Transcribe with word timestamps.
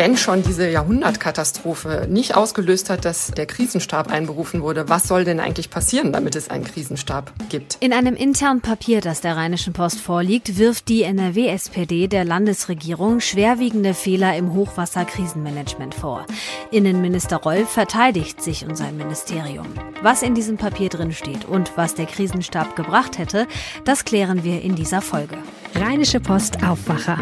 wenn 0.00 0.16
schon 0.16 0.42
diese 0.42 0.66
Jahrhundertkatastrophe 0.66 2.06
nicht 2.08 2.34
ausgelöst 2.34 2.88
hat, 2.88 3.04
dass 3.04 3.32
der 3.32 3.44
Krisenstab 3.44 4.10
einberufen 4.10 4.62
wurde, 4.62 4.88
was 4.88 5.06
soll 5.06 5.24
denn 5.24 5.40
eigentlich 5.40 5.68
passieren, 5.68 6.10
damit 6.10 6.36
es 6.36 6.48
einen 6.48 6.64
Krisenstab 6.64 7.30
gibt? 7.50 7.76
In 7.80 7.92
einem 7.92 8.16
internen 8.16 8.62
Papier, 8.62 9.02
das 9.02 9.20
der 9.20 9.36
Rheinischen 9.36 9.74
Post 9.74 10.00
vorliegt, 10.00 10.56
wirft 10.56 10.88
die 10.88 11.02
NRW-SPD 11.02 12.08
der 12.08 12.24
Landesregierung 12.24 13.20
schwerwiegende 13.20 13.92
Fehler 13.92 14.34
im 14.38 14.54
Hochwasserkrisenmanagement 14.54 15.94
vor. 15.94 16.24
Innenminister 16.70 17.36
Roll 17.36 17.66
verteidigt 17.66 18.42
sich 18.42 18.64
und 18.64 18.76
sein 18.76 18.96
Ministerium. 18.96 19.66
Was 20.00 20.22
in 20.22 20.34
diesem 20.34 20.56
Papier 20.56 20.88
drin 20.88 21.12
steht 21.12 21.44
und 21.44 21.72
was 21.76 21.94
der 21.94 22.06
Krisenstab 22.06 22.74
gebracht 22.74 23.18
hätte, 23.18 23.46
das 23.84 24.06
klären 24.06 24.44
wir 24.44 24.62
in 24.62 24.76
dieser 24.76 25.02
Folge. 25.02 25.36
Rheinische 25.74 26.20
Post 26.20 26.64
Aufwacher. 26.64 27.18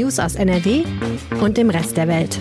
News 0.00 0.18
aus 0.18 0.34
NRW 0.34 0.84
und 1.42 1.58
dem 1.58 1.68
Rest 1.68 1.98
der 1.98 2.08
Welt. 2.08 2.40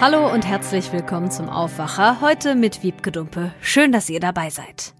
Hallo 0.00 0.32
und 0.32 0.46
herzlich 0.46 0.94
willkommen 0.94 1.30
zum 1.30 1.50
Aufwacher. 1.50 2.22
Heute 2.22 2.54
mit 2.54 2.82
Wiebke 2.82 3.12
Dumpe. 3.12 3.52
Schön, 3.60 3.92
dass 3.92 4.08
ihr 4.08 4.18
dabei 4.18 4.48
seid. 4.48 4.94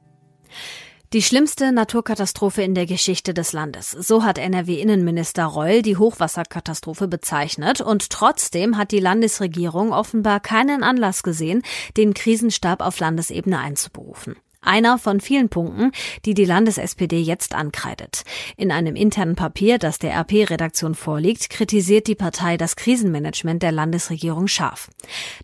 Die 1.15 1.23
schlimmste 1.23 1.73
Naturkatastrophe 1.73 2.61
in 2.61 2.75
der 2.75 2.85
Geschichte 2.85 3.33
des 3.33 3.55
Landes. 3.55 3.93
So 3.93 4.25
hat 4.25 4.37
NRW-Innenminister 4.37 5.47
Reul 5.47 5.81
die 5.81 5.97
Hochwasserkatastrophe 5.97 7.09
bezeichnet. 7.09 7.81
Und 7.81 8.11
trotzdem 8.11 8.77
hat 8.77 8.93
die 8.93 9.01
Landesregierung 9.01 9.95
offenbar 9.95 10.41
keinen 10.41 10.83
Anlass 10.83 11.23
gesehen, 11.23 11.63
den 11.97 12.13
Krisenstab 12.13 12.83
auf 12.83 13.01
Landesebene 13.01 13.59
einzuberufen. 13.59 14.37
Einer 14.67 14.99
von 14.99 15.21
vielen 15.21 15.49
Punkten, 15.49 15.93
die 16.25 16.35
die 16.35 16.45
Landes-SPD 16.45 17.21
jetzt 17.21 17.55
ankreidet. 17.55 18.25
In 18.57 18.73
einem 18.73 18.97
internen 18.97 19.37
Papier, 19.37 19.79
das 19.79 19.99
der 19.99 20.13
RP-Redaktion 20.15 20.95
vorliegt, 20.95 21.51
kritisiert 21.51 22.09
die 22.09 22.15
Partei 22.15 22.57
das 22.57 22.77
Krisenmanagement 22.77 23.63
der 23.63 23.73
Landesregierung 23.73 24.49
scharf. 24.49 24.91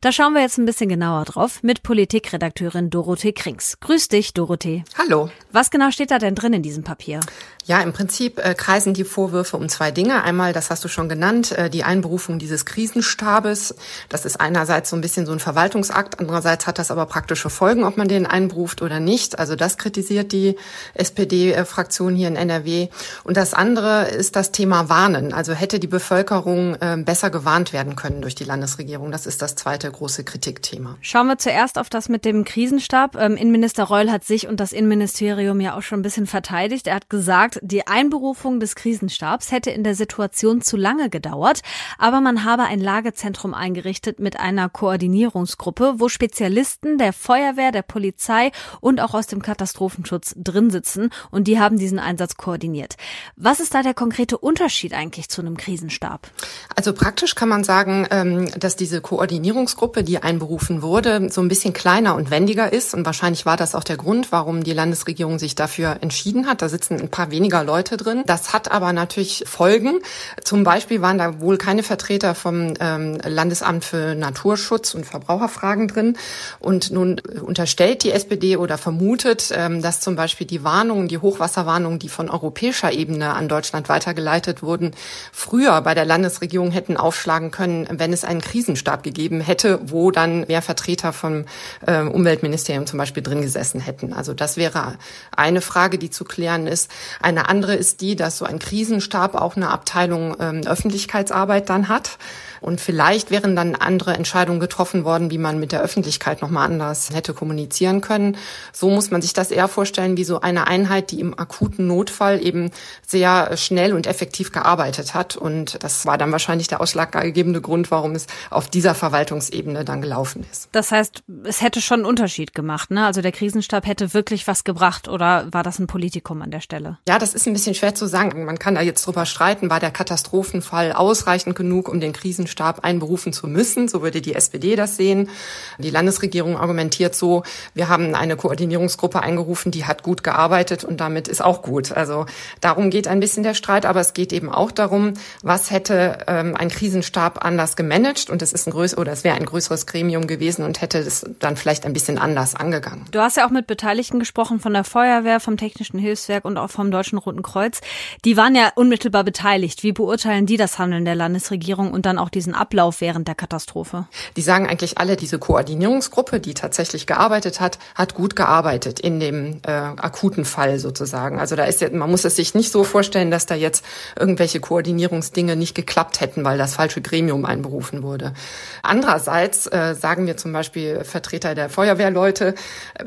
Da 0.00 0.10
schauen 0.10 0.34
wir 0.34 0.42
jetzt 0.42 0.58
ein 0.58 0.66
bisschen 0.66 0.88
genauer 0.88 1.24
drauf 1.24 1.62
mit 1.62 1.82
Politikredakteurin 1.82 2.90
Dorothee 2.90 3.32
Krings. 3.32 3.78
Grüß 3.80 4.08
dich, 4.08 4.34
Dorothee. 4.34 4.84
Hallo. 4.98 5.30
Was 5.52 5.70
genau 5.70 5.90
steht 5.90 6.10
da 6.10 6.18
denn 6.18 6.34
drin 6.34 6.52
in 6.52 6.62
diesem 6.62 6.82
Papier? 6.82 7.20
Ja, 7.64 7.80
im 7.80 7.92
Prinzip 7.92 8.44
äh, 8.44 8.54
kreisen 8.54 8.92
die 8.92 9.04
Vorwürfe 9.04 9.56
um 9.56 9.68
zwei 9.68 9.92
Dinge. 9.92 10.24
Einmal, 10.24 10.52
das 10.52 10.70
hast 10.70 10.82
du 10.82 10.88
schon 10.88 11.08
genannt, 11.08 11.52
äh, 11.52 11.70
die 11.70 11.84
Einberufung 11.84 12.40
dieses 12.40 12.66
Krisenstabes. 12.66 13.76
Das 14.08 14.24
ist 14.24 14.40
einerseits 14.40 14.90
so 14.90 14.96
ein 14.96 15.00
bisschen 15.00 15.26
so 15.26 15.32
ein 15.32 15.38
Verwaltungsakt, 15.38 16.18
andererseits 16.18 16.66
hat 16.66 16.80
das 16.80 16.90
aber 16.90 17.06
praktische 17.06 17.50
Folgen, 17.50 17.84
ob 17.84 17.96
man 17.96 18.08
den 18.08 18.26
einberuft 18.26 18.82
oder 18.82 18.98
nicht. 18.98 19.38
Also 19.38 19.54
das 19.54 19.78
kritisiert 19.78 20.32
die 20.32 20.56
SPD-Fraktion 20.94 22.16
hier 22.16 22.26
in 22.28 22.34
NRW. 22.34 22.88
Und 23.22 23.36
das 23.36 23.54
andere 23.54 24.08
ist 24.08 24.34
das 24.34 24.50
Thema 24.50 24.88
Warnen. 24.88 25.32
Also 25.32 25.52
hätte 25.52 25.78
die 25.78 25.86
Bevölkerung 25.86 26.74
äh, 26.80 26.96
besser 26.96 27.30
gewarnt 27.30 27.72
werden 27.72 27.94
können 27.94 28.22
durch 28.22 28.34
die 28.34 28.44
Landesregierung. 28.44 29.12
Das 29.12 29.24
ist 29.24 29.40
das 29.40 29.54
zweite 29.54 29.88
große 29.88 30.24
Kritikthema. 30.24 30.96
Schauen 31.00 31.28
wir 31.28 31.38
zuerst 31.38 31.78
auf 31.78 31.88
das 31.88 32.08
mit 32.08 32.24
dem 32.24 32.44
Krisenstab. 32.44 33.14
Ähm, 33.14 33.36
Innenminister 33.36 33.84
Reul 33.84 34.10
hat 34.10 34.24
sich 34.24 34.48
und 34.48 34.58
das 34.58 34.72
Innenministerium 34.72 35.60
ja 35.60 35.76
auch 35.76 35.82
schon 35.82 36.00
ein 36.00 36.02
bisschen 36.02 36.26
verteidigt. 36.26 36.88
Er 36.88 36.96
hat 36.96 37.08
gesagt, 37.08 37.51
sagt, 37.52 37.58
die 37.62 37.86
Einberufung 37.86 38.60
des 38.60 38.74
Krisenstabs 38.74 39.50
hätte 39.50 39.70
in 39.70 39.84
der 39.84 39.94
Situation 39.94 40.62
zu 40.62 40.76
lange 40.76 41.10
gedauert, 41.10 41.60
aber 41.98 42.20
man 42.20 42.44
habe 42.44 42.64
ein 42.64 42.80
Lagezentrum 42.80 43.54
eingerichtet 43.54 44.18
mit 44.20 44.38
einer 44.38 44.68
Koordinierungsgruppe, 44.68 45.94
wo 45.98 46.08
Spezialisten 46.08 46.98
der 46.98 47.12
Feuerwehr, 47.12 47.72
der 47.72 47.82
Polizei 47.82 48.52
und 48.80 49.00
auch 49.00 49.14
aus 49.14 49.26
dem 49.26 49.42
Katastrophenschutz 49.42 50.34
drin 50.36 50.70
sitzen 50.70 51.10
und 51.30 51.48
die 51.48 51.58
haben 51.58 51.78
diesen 51.78 51.98
Einsatz 51.98 52.36
koordiniert. 52.36 52.96
Was 53.36 53.60
ist 53.60 53.74
da 53.74 53.82
der 53.82 53.94
konkrete 53.94 54.38
Unterschied 54.38 54.94
eigentlich 54.94 55.28
zu 55.28 55.40
einem 55.40 55.56
Krisenstab? 55.56 56.28
Also 56.74 56.92
praktisch 56.92 57.34
kann 57.34 57.48
man 57.48 57.64
sagen, 57.64 58.06
ähm, 58.10 58.48
dass 58.58 58.76
diese 58.76 59.00
Koordinierungsgruppe, 59.00 60.04
die 60.04 60.18
einberufen 60.18 60.82
wurde, 60.82 61.30
so 61.30 61.40
ein 61.40 61.48
bisschen 61.48 61.72
kleiner 61.72 62.14
und 62.14 62.30
wendiger 62.30 62.72
ist 62.72 62.94
und 62.94 63.04
wahrscheinlich 63.06 63.46
war 63.46 63.56
das 63.56 63.74
auch 63.74 63.84
der 63.84 63.96
Grund, 63.96 64.32
warum 64.32 64.64
die 64.64 64.72
Landesregierung 64.72 65.38
sich 65.38 65.54
dafür 65.54 65.98
entschieden 66.00 66.46
hat. 66.46 66.62
Da 66.62 66.68
sitzen 66.68 67.00
ein 67.00 67.10
paar 67.10 67.30
weniger 67.42 67.64
Leute 67.64 67.96
drin. 67.96 68.22
Das 68.24 68.52
hat 68.52 68.70
aber 68.70 68.92
natürlich 68.92 69.42
Folgen. 69.48 69.98
Zum 70.44 70.62
Beispiel 70.62 71.02
waren 71.02 71.18
da 71.18 71.40
wohl 71.40 71.58
keine 71.58 71.82
Vertreter 71.82 72.36
vom 72.36 72.74
ähm, 72.78 73.18
Landesamt 73.24 73.84
für 73.84 74.14
Naturschutz 74.14 74.94
und 74.94 75.04
Verbraucherfragen 75.04 75.88
drin. 75.88 76.16
Und 76.60 76.92
nun 76.92 77.20
unterstellt 77.44 78.04
die 78.04 78.12
SPD 78.12 78.56
oder 78.56 78.78
vermutet, 78.78 79.52
ähm, 79.52 79.82
dass 79.82 79.98
zum 79.98 80.14
Beispiel 80.14 80.46
die 80.46 80.62
Warnungen, 80.62 81.08
die 81.08 81.18
Hochwasserwarnungen, 81.18 81.98
die 81.98 82.08
von 82.08 82.30
europäischer 82.30 82.92
Ebene 82.92 83.34
an 83.34 83.48
Deutschland 83.48 83.88
weitergeleitet 83.88 84.62
wurden, 84.62 84.92
früher 85.32 85.80
bei 85.80 85.94
der 85.94 86.04
Landesregierung 86.04 86.70
hätten 86.70 86.96
aufschlagen 86.96 87.50
können, 87.50 87.88
wenn 87.90 88.12
es 88.12 88.24
einen 88.24 88.40
Krisenstab 88.40 89.02
gegeben 89.02 89.40
hätte, 89.40 89.80
wo 89.82 90.12
dann 90.12 90.46
mehr 90.46 90.62
Vertreter 90.62 91.12
vom 91.12 91.46
äh, 91.86 92.02
Umweltministerium 92.02 92.86
zum 92.86 92.98
Beispiel 92.98 93.24
drin 93.24 93.42
gesessen 93.42 93.80
hätten. 93.80 94.12
Also 94.12 94.32
das 94.32 94.56
wäre 94.56 94.96
eine 95.36 95.60
Frage, 95.60 95.98
die 95.98 96.10
zu 96.10 96.24
klären 96.24 96.68
ist. 96.68 96.88
Eine 97.20 97.31
andere 97.38 97.74
ist 97.74 98.00
die, 98.00 98.16
dass 98.16 98.38
so 98.38 98.44
ein 98.44 98.58
Krisenstab 98.58 99.34
auch 99.34 99.56
eine 99.56 99.70
Abteilung 99.70 100.36
ähm, 100.40 100.60
Öffentlichkeitsarbeit 100.66 101.68
dann 101.68 101.88
hat. 101.88 102.18
Und 102.60 102.80
vielleicht 102.80 103.32
wären 103.32 103.56
dann 103.56 103.74
andere 103.74 104.14
Entscheidungen 104.14 104.60
getroffen 104.60 105.04
worden, 105.04 105.32
wie 105.32 105.38
man 105.38 105.58
mit 105.58 105.72
der 105.72 105.82
Öffentlichkeit 105.82 106.42
nochmal 106.42 106.66
anders 106.66 107.10
hätte 107.12 107.34
kommunizieren 107.34 108.00
können. 108.00 108.36
So 108.72 108.88
muss 108.88 109.10
man 109.10 109.20
sich 109.20 109.32
das 109.32 109.50
eher 109.50 109.66
vorstellen 109.66 110.16
wie 110.16 110.22
so 110.22 110.40
eine 110.40 110.68
Einheit, 110.68 111.10
die 111.10 111.18
im 111.18 111.36
akuten 111.36 111.88
Notfall 111.88 112.40
eben 112.40 112.70
sehr 113.04 113.56
schnell 113.56 113.92
und 113.92 114.06
effektiv 114.06 114.52
gearbeitet 114.52 115.12
hat. 115.12 115.36
Und 115.36 115.82
das 115.82 116.06
war 116.06 116.18
dann 116.18 116.30
wahrscheinlich 116.30 116.68
der 116.68 116.80
ausschlaggebende 116.80 117.60
Grund, 117.60 117.90
warum 117.90 118.12
es 118.12 118.28
auf 118.50 118.68
dieser 118.68 118.94
Verwaltungsebene 118.94 119.84
dann 119.84 120.00
gelaufen 120.00 120.46
ist. 120.50 120.68
Das 120.70 120.92
heißt, 120.92 121.24
es 121.44 121.62
hätte 121.62 121.80
schon 121.80 122.00
einen 122.00 122.06
Unterschied 122.06 122.54
gemacht, 122.54 122.92
ne? 122.92 123.04
Also 123.04 123.22
der 123.22 123.32
Krisenstab 123.32 123.86
hätte 123.86 124.14
wirklich 124.14 124.46
was 124.46 124.62
gebracht 124.62 125.08
oder 125.08 125.48
war 125.50 125.64
das 125.64 125.80
ein 125.80 125.88
Politikum 125.88 126.40
an 126.42 126.52
der 126.52 126.60
Stelle? 126.60 126.98
Ja, 127.08 127.18
das 127.22 127.34
ist 127.34 127.46
ein 127.46 127.52
bisschen 127.52 127.74
schwer 127.74 127.94
zu 127.94 128.06
sagen. 128.06 128.44
Man 128.44 128.58
kann 128.58 128.74
da 128.74 128.80
jetzt 128.80 129.06
drüber 129.06 129.26
streiten, 129.26 129.70
war 129.70 129.78
der 129.78 129.92
Katastrophenfall 129.92 130.92
ausreichend 130.92 131.54
genug, 131.54 131.88
um 131.88 132.00
den 132.00 132.12
Krisenstab 132.12 132.84
einberufen 132.84 133.32
zu 133.32 133.46
müssen. 133.46 133.86
So 133.86 134.02
würde 134.02 134.20
die 134.20 134.34
SPD 134.34 134.74
das 134.74 134.96
sehen. 134.96 135.30
Die 135.78 135.90
Landesregierung 135.90 136.56
argumentiert 136.56 137.14
so, 137.14 137.44
wir 137.74 137.88
haben 137.88 138.16
eine 138.16 138.36
Koordinierungsgruppe 138.36 139.22
eingerufen, 139.22 139.70
die 139.70 139.84
hat 139.84 140.02
gut 140.02 140.24
gearbeitet 140.24 140.82
und 140.82 141.00
damit 141.00 141.28
ist 141.28 141.42
auch 141.42 141.62
gut. 141.62 141.92
Also 141.92 142.26
darum 142.60 142.90
geht 142.90 143.06
ein 143.06 143.20
bisschen 143.20 143.44
der 143.44 143.54
Streit, 143.54 143.86
aber 143.86 144.00
es 144.00 144.14
geht 144.14 144.32
eben 144.32 144.50
auch 144.50 144.72
darum, 144.72 145.14
was 145.42 145.70
hätte 145.70 146.18
ähm, 146.26 146.56
ein 146.56 146.70
Krisenstab 146.70 147.44
anders 147.44 147.76
gemanagt 147.76 148.30
und 148.30 148.42
es 148.42 148.52
ist 148.52 148.66
ein 148.66 148.72
größer 148.72 148.98
oder 148.98 149.12
es 149.12 149.22
wäre 149.22 149.36
ein 149.36 149.46
größeres 149.46 149.86
Gremium 149.86 150.26
gewesen 150.26 150.64
und 150.64 150.80
hätte 150.80 150.98
es 150.98 151.24
dann 151.38 151.56
vielleicht 151.56 151.86
ein 151.86 151.92
bisschen 151.92 152.18
anders 152.18 152.56
angegangen. 152.56 153.04
Du 153.12 153.20
hast 153.20 153.36
ja 153.36 153.46
auch 153.46 153.50
mit 153.50 153.68
Beteiligten 153.68 154.18
gesprochen 154.18 154.58
von 154.58 154.72
der 154.72 154.82
Feuerwehr, 154.82 155.38
vom 155.38 155.56
Technischen 155.56 156.00
Hilfswerk 156.00 156.44
und 156.44 156.58
auch 156.58 156.70
vom 156.70 156.90
Deutschen 156.90 157.11
Roten 157.18 157.42
Kreuz. 157.42 157.80
Die 158.26 158.36
waren 158.36 158.54
ja 158.54 158.72
unmittelbar 158.74 159.24
beteiligt. 159.24 159.82
Wie 159.82 159.92
beurteilen 159.92 160.44
die 160.44 160.58
das 160.58 160.78
Handeln 160.78 161.06
der 161.06 161.14
Landesregierung 161.14 161.92
und 161.92 162.04
dann 162.04 162.18
auch 162.18 162.28
die 162.28 162.42
diesen 162.42 162.54
Ablauf 162.54 163.00
während 163.00 163.28
der 163.28 163.36
Katastrophe? 163.36 164.06
Die 164.36 164.42
sagen 164.42 164.66
eigentlich 164.66 164.98
alle, 164.98 165.14
diese 165.14 165.38
Koordinierungsgruppe, 165.38 166.40
die 166.40 166.54
tatsächlich 166.54 167.06
gearbeitet 167.06 167.60
hat, 167.60 167.78
hat 167.94 168.14
gut 168.14 168.34
gearbeitet 168.34 168.98
in 168.98 169.20
dem 169.20 169.60
äh, 169.64 169.70
akuten 169.70 170.44
Fall 170.44 170.80
sozusagen. 170.80 171.38
Also 171.38 171.54
da 171.54 171.64
ist 171.64 171.80
ja, 171.80 171.90
man 171.90 172.10
muss 172.10 172.24
es 172.24 172.34
sich 172.34 172.54
nicht 172.54 172.72
so 172.72 172.82
vorstellen, 172.82 173.30
dass 173.30 173.46
da 173.46 173.54
jetzt 173.54 173.84
irgendwelche 174.18 174.58
Koordinierungsdinge 174.58 175.54
nicht 175.54 175.76
geklappt 175.76 176.20
hätten, 176.20 176.44
weil 176.44 176.58
das 176.58 176.74
falsche 176.74 177.00
Gremium 177.00 177.44
einberufen 177.44 178.02
wurde. 178.02 178.34
Andererseits 178.82 179.68
äh, 179.68 179.94
sagen 179.94 180.26
wir 180.26 180.36
zum 180.36 180.52
Beispiel 180.52 181.04
Vertreter 181.04 181.54
der 181.54 181.68
Feuerwehrleute, 181.68 182.56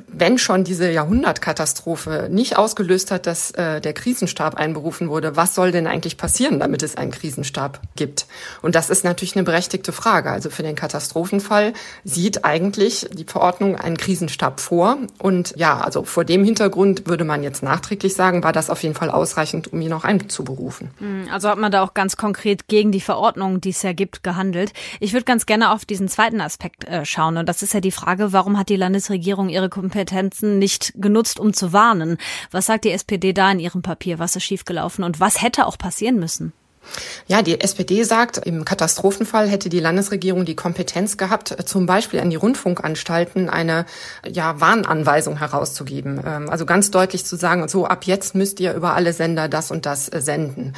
wenn 0.08 0.38
schon 0.38 0.64
diese 0.64 0.90
Jahrhundertkatastrophe 0.90 2.30
nicht 2.32 2.58
ausgelöst 2.58 3.12
hat, 3.12 3.28
dass 3.28 3.52
äh, 3.52 3.82
der 3.82 3.94
Krisenstab 3.96 4.56
einberufen 4.56 5.10
wurde, 5.10 5.36
was 5.36 5.56
soll 5.56 5.72
denn 5.72 5.88
eigentlich 5.88 6.18
passieren, 6.18 6.60
damit 6.60 6.84
es 6.84 6.96
einen 6.96 7.12
Krisenstab 7.12 7.80
gibt? 7.96 8.28
Und 8.62 8.76
das 8.76 8.90
ist 8.90 9.04
natürlich 9.04 9.36
eine 9.36 9.44
berechtigte 9.44 9.92
Frage. 9.92 10.30
Also 10.30 10.50
für 10.50 10.64
den 10.64 10.76
Katastrophenfall 10.76 11.74
sieht 12.04 12.46
eigentlich 12.46 13.08
die 13.12 13.24
Verordnung 13.24 13.76
einen 13.76 13.98
Krisenstab 13.98 14.60
vor. 14.60 14.98
Und 15.20 15.54
ja, 15.58 15.80
also 15.80 16.04
vor 16.04 16.26
dem 16.26 16.44
Hintergrund 16.44 17.08
würde 17.08 17.24
man 17.24 17.44
jetzt 17.44 17.64
nachträglich 17.64 18.14
sagen, 18.14 18.44
war 18.44 18.54
das 18.54 18.70
auf 18.70 18.84
jeden 18.84 18.96
Fall 18.96 19.10
ausreichend, 19.10 19.74
um 19.74 19.82
ihn 19.82 19.94
auch 19.94 20.04
einzuberufen. 20.04 20.92
Hm, 21.00 21.28
also 21.32 21.50
hat 21.50 21.58
man 21.58 21.72
da 21.72 21.84
auch 21.84 21.94
ganz 21.94 22.18
konkret 22.18 22.68
gegen 22.68 22.92
die 22.92 23.02
Verordnung, 23.02 23.62
die 23.62 23.70
es 23.70 23.82
ja 23.82 23.94
gibt, 23.94 24.24
gehandelt. 24.24 24.74
Ich 25.00 25.14
würde 25.14 25.26
ganz 25.26 25.46
gerne 25.46 25.72
auf 25.72 25.86
diesen 25.86 26.08
zweiten 26.08 26.42
Aspekt 26.42 26.86
äh, 26.86 27.06
schauen. 27.06 27.38
Und 27.38 27.50
das 27.50 27.62
ist 27.62 27.74
ja 27.74 27.80
die 27.80 27.92
Frage, 27.92 28.34
warum 28.34 28.60
hat 28.60 28.70
die 28.70 28.76
Landesregierung 28.76 29.50
ihre 29.50 29.70
Kompetenzen 29.70 30.60
nicht 30.60 30.94
genutzt, 30.96 31.40
um 31.40 31.54
zu 31.54 31.74
warnen? 31.74 32.18
Was 32.52 32.66
sagt 32.66 32.86
die 32.86 32.92
SPD 32.92 33.34
da 33.34 33.52
in 33.52 33.60
ihrem 33.60 33.82
Papier? 33.86 34.20
Was 34.20 34.36
ist 34.36 34.44
schiefgelaufen 34.44 35.04
und 35.04 35.20
was 35.20 35.42
hätte 35.42 35.68
auch 35.68 35.78
passieren 35.78 36.20
müssen? 36.20 36.52
Ja, 37.28 37.42
die 37.42 37.60
SPD 37.60 38.04
sagt, 38.04 38.38
im 38.38 38.64
Katastrophenfall 38.66 39.50
hätte 39.50 39.70
die 39.70 39.80
Landesregierung 39.80 40.46
die 40.46 40.56
Kompetenz 40.56 41.18
gehabt, 41.18 41.56
zum 41.66 41.86
Beispiel 41.86 42.20
an 42.20 42.30
die 42.30 42.36
Rundfunkanstalten 42.36 43.50
eine 43.50 43.86
ja, 44.28 44.60
Warnanweisung 44.62 45.38
herauszugeben. 45.38 46.22
Ähm, 46.26 46.50
also 46.50 46.66
ganz 46.66 46.92
deutlich 46.92 47.26
zu 47.26 47.36
sagen, 47.36 47.68
so 47.68 47.86
ab 47.86 48.06
jetzt 48.06 48.36
müsst 48.36 48.60
ihr 48.60 48.74
über 48.74 48.94
alle 48.94 49.14
Sender 49.14 49.48
das 49.48 49.72
und 49.72 49.86
das 49.86 50.06
senden. 50.06 50.74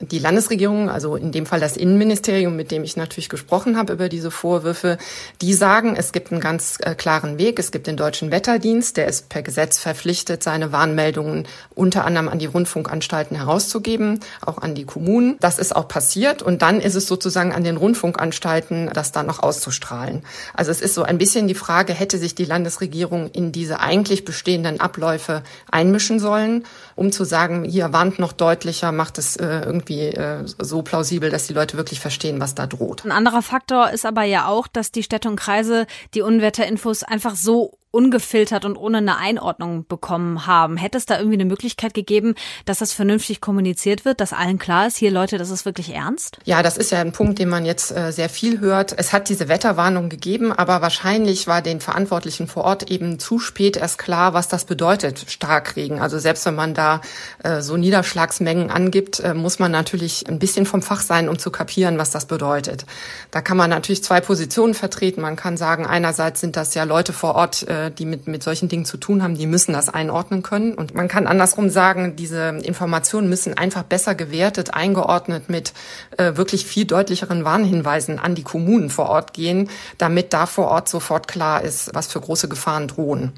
Die 0.00 0.18
Landesregierung, 0.18 0.90
also 0.90 1.16
in 1.16 1.32
dem 1.32 1.46
Fall 1.46 1.60
das 1.60 1.76
Innenministerium, 1.76 2.54
mit 2.54 2.70
dem 2.70 2.84
ich 2.84 2.96
natürlich 2.96 3.28
gesprochen 3.28 3.76
habe 3.76 3.92
über 3.92 4.08
diese 4.08 4.30
Vorwürfe, 4.30 4.96
die 5.42 5.54
sagen, 5.54 5.96
es 5.96 6.12
gibt 6.12 6.30
einen 6.30 6.40
ganz 6.40 6.78
äh, 6.80 6.94
klaren 6.94 7.38
Weg. 7.38 7.58
Es 7.58 7.72
gibt 7.72 7.86
den 7.86 7.96
Deutschen 7.96 8.30
Wetterdienst, 8.30 8.96
der 8.96 9.08
ist 9.08 9.28
per 9.28 9.42
Gesetz 9.42 9.78
verpflichtet, 9.78 10.42
seine 10.42 10.70
Warnmeldungen 10.70 11.46
unter 11.74 12.04
anderem 12.04 12.28
an 12.28 12.38
die 12.38 12.46
Rundfunkanstalten 12.46 13.36
herauszugeben, 13.36 14.20
auch 14.44 14.58
an 14.58 14.74
die 14.74 14.84
Kommunen. 14.84 15.36
Das 15.40 15.58
ist 15.58 15.74
auch 15.74 15.88
passiert 15.88 16.42
und 16.42 16.62
dann 16.62 16.80
ist 16.80 16.94
es 16.94 17.06
sozusagen 17.06 17.52
an 17.52 17.64
den 17.64 17.76
Rundfunkanstalten, 17.76 18.90
das 18.92 19.10
dann 19.10 19.26
noch 19.26 19.42
auszustrahlen. 19.42 20.22
Also 20.54 20.70
es 20.70 20.80
ist 20.80 20.94
so 20.94 21.02
ein 21.02 21.18
bisschen 21.18 21.48
die 21.48 21.54
Frage, 21.54 21.92
hätte 21.92 22.18
sich 22.18 22.34
die 22.34 22.44
Landesregierung 22.44 23.30
in 23.30 23.50
diese 23.50 23.80
eigentlich 23.80 24.24
bestehenden 24.24 24.80
Abläufe 24.80 25.42
einmischen 25.70 26.20
sollen, 26.20 26.64
um 26.94 27.10
zu 27.10 27.24
sagen, 27.24 27.64
hier 27.64 27.92
warnt 27.92 28.18
noch 28.18 28.32
deutlicher, 28.32 28.92
macht 28.92 29.18
es 29.18 29.36
äh, 29.36 29.62
irgendwie 29.64 29.87
äh, 29.90 30.44
so 30.46 30.82
plausibel, 30.82 31.30
dass 31.30 31.46
die 31.46 31.54
Leute 31.54 31.76
wirklich 31.76 32.00
verstehen, 32.00 32.40
was 32.40 32.54
da 32.54 32.66
droht. 32.66 33.04
Ein 33.04 33.12
anderer 33.12 33.42
Faktor 33.42 33.90
ist 33.90 34.06
aber 34.06 34.22
ja 34.24 34.46
auch, 34.46 34.66
dass 34.66 34.92
die 34.92 35.02
Städte 35.02 35.28
und 35.28 35.36
Kreise 35.36 35.86
die 36.14 36.22
Unwetterinfos 36.22 37.02
einfach 37.02 37.36
so 37.36 37.78
ungefiltert 37.90 38.64
und 38.64 38.76
ohne 38.76 38.98
eine 38.98 39.16
Einordnung 39.16 39.86
bekommen 39.86 40.46
haben. 40.46 40.76
Hätte 40.76 40.98
es 40.98 41.06
da 41.06 41.18
irgendwie 41.18 41.36
eine 41.36 41.46
Möglichkeit 41.46 41.94
gegeben, 41.94 42.34
dass 42.66 42.78
das 42.78 42.92
vernünftig 42.92 43.40
kommuniziert 43.40 44.04
wird, 44.04 44.20
dass 44.20 44.32
allen 44.32 44.58
klar 44.58 44.86
ist, 44.86 44.98
hier 44.98 45.10
Leute, 45.10 45.38
das 45.38 45.50
ist 45.50 45.64
wirklich 45.64 45.94
ernst? 45.94 46.38
Ja, 46.44 46.62
das 46.62 46.76
ist 46.76 46.90
ja 46.90 47.00
ein 47.00 47.12
Punkt, 47.12 47.38
den 47.38 47.48
man 47.48 47.64
jetzt 47.64 47.90
äh, 47.90 48.12
sehr 48.12 48.28
viel 48.28 48.60
hört. 48.60 48.94
Es 48.96 49.12
hat 49.12 49.30
diese 49.30 49.48
Wetterwarnung 49.48 50.10
gegeben, 50.10 50.52
aber 50.52 50.82
wahrscheinlich 50.82 51.46
war 51.46 51.62
den 51.62 51.80
Verantwortlichen 51.80 52.46
vor 52.46 52.64
Ort 52.64 52.90
eben 52.90 53.18
zu 53.18 53.38
spät 53.38 53.78
erst 53.78 53.98
klar, 53.98 54.34
was 54.34 54.48
das 54.48 54.66
bedeutet, 54.66 55.24
Starkregen. 55.28 55.98
Also 55.98 56.18
selbst 56.18 56.44
wenn 56.44 56.54
man 56.54 56.74
da 56.74 57.00
äh, 57.42 57.62
so 57.62 57.78
Niederschlagsmengen 57.78 58.70
angibt, 58.70 59.20
äh, 59.20 59.32
muss 59.32 59.58
man 59.58 59.72
natürlich 59.72 60.28
ein 60.28 60.38
bisschen 60.38 60.66
vom 60.66 60.82
Fach 60.82 61.00
sein, 61.00 61.28
um 61.28 61.38
zu 61.38 61.50
kapieren, 61.50 61.96
was 61.96 62.10
das 62.10 62.26
bedeutet. 62.26 62.84
Da 63.30 63.40
kann 63.40 63.56
man 63.56 63.70
natürlich 63.70 64.04
zwei 64.04 64.20
Positionen 64.20 64.74
vertreten. 64.74 65.22
Man 65.22 65.36
kann 65.36 65.56
sagen, 65.56 65.86
einerseits 65.86 66.40
sind 66.40 66.56
das 66.56 66.74
ja 66.74 66.84
Leute 66.84 67.12
vor 67.14 67.34
Ort, 67.34 67.66
die 67.90 68.04
mit, 68.04 68.26
mit 68.26 68.42
solchen 68.42 68.68
Dingen 68.68 68.84
zu 68.84 68.96
tun 68.96 69.22
haben, 69.22 69.36
die 69.36 69.46
müssen 69.46 69.72
das 69.72 69.88
einordnen 69.88 70.42
können. 70.42 70.74
Und 70.74 70.94
man 70.94 71.08
kann 71.08 71.26
andersrum 71.26 71.70
sagen, 71.70 72.16
diese 72.16 72.48
Informationen 72.62 73.28
müssen 73.28 73.56
einfach 73.56 73.82
besser 73.82 74.14
gewertet, 74.14 74.74
eingeordnet 74.74 75.48
mit 75.48 75.72
äh, 76.16 76.36
wirklich 76.36 76.66
viel 76.66 76.84
deutlicheren 76.84 77.44
Warnhinweisen 77.44 78.18
an 78.18 78.34
die 78.34 78.42
Kommunen 78.42 78.90
vor 78.90 79.08
Ort 79.08 79.32
gehen, 79.32 79.68
damit 79.98 80.32
da 80.32 80.46
vor 80.46 80.68
Ort 80.68 80.88
sofort 80.88 81.28
klar 81.28 81.62
ist, 81.62 81.90
was 81.94 82.08
für 82.08 82.20
große 82.20 82.48
Gefahren 82.48 82.88
drohen. 82.88 83.32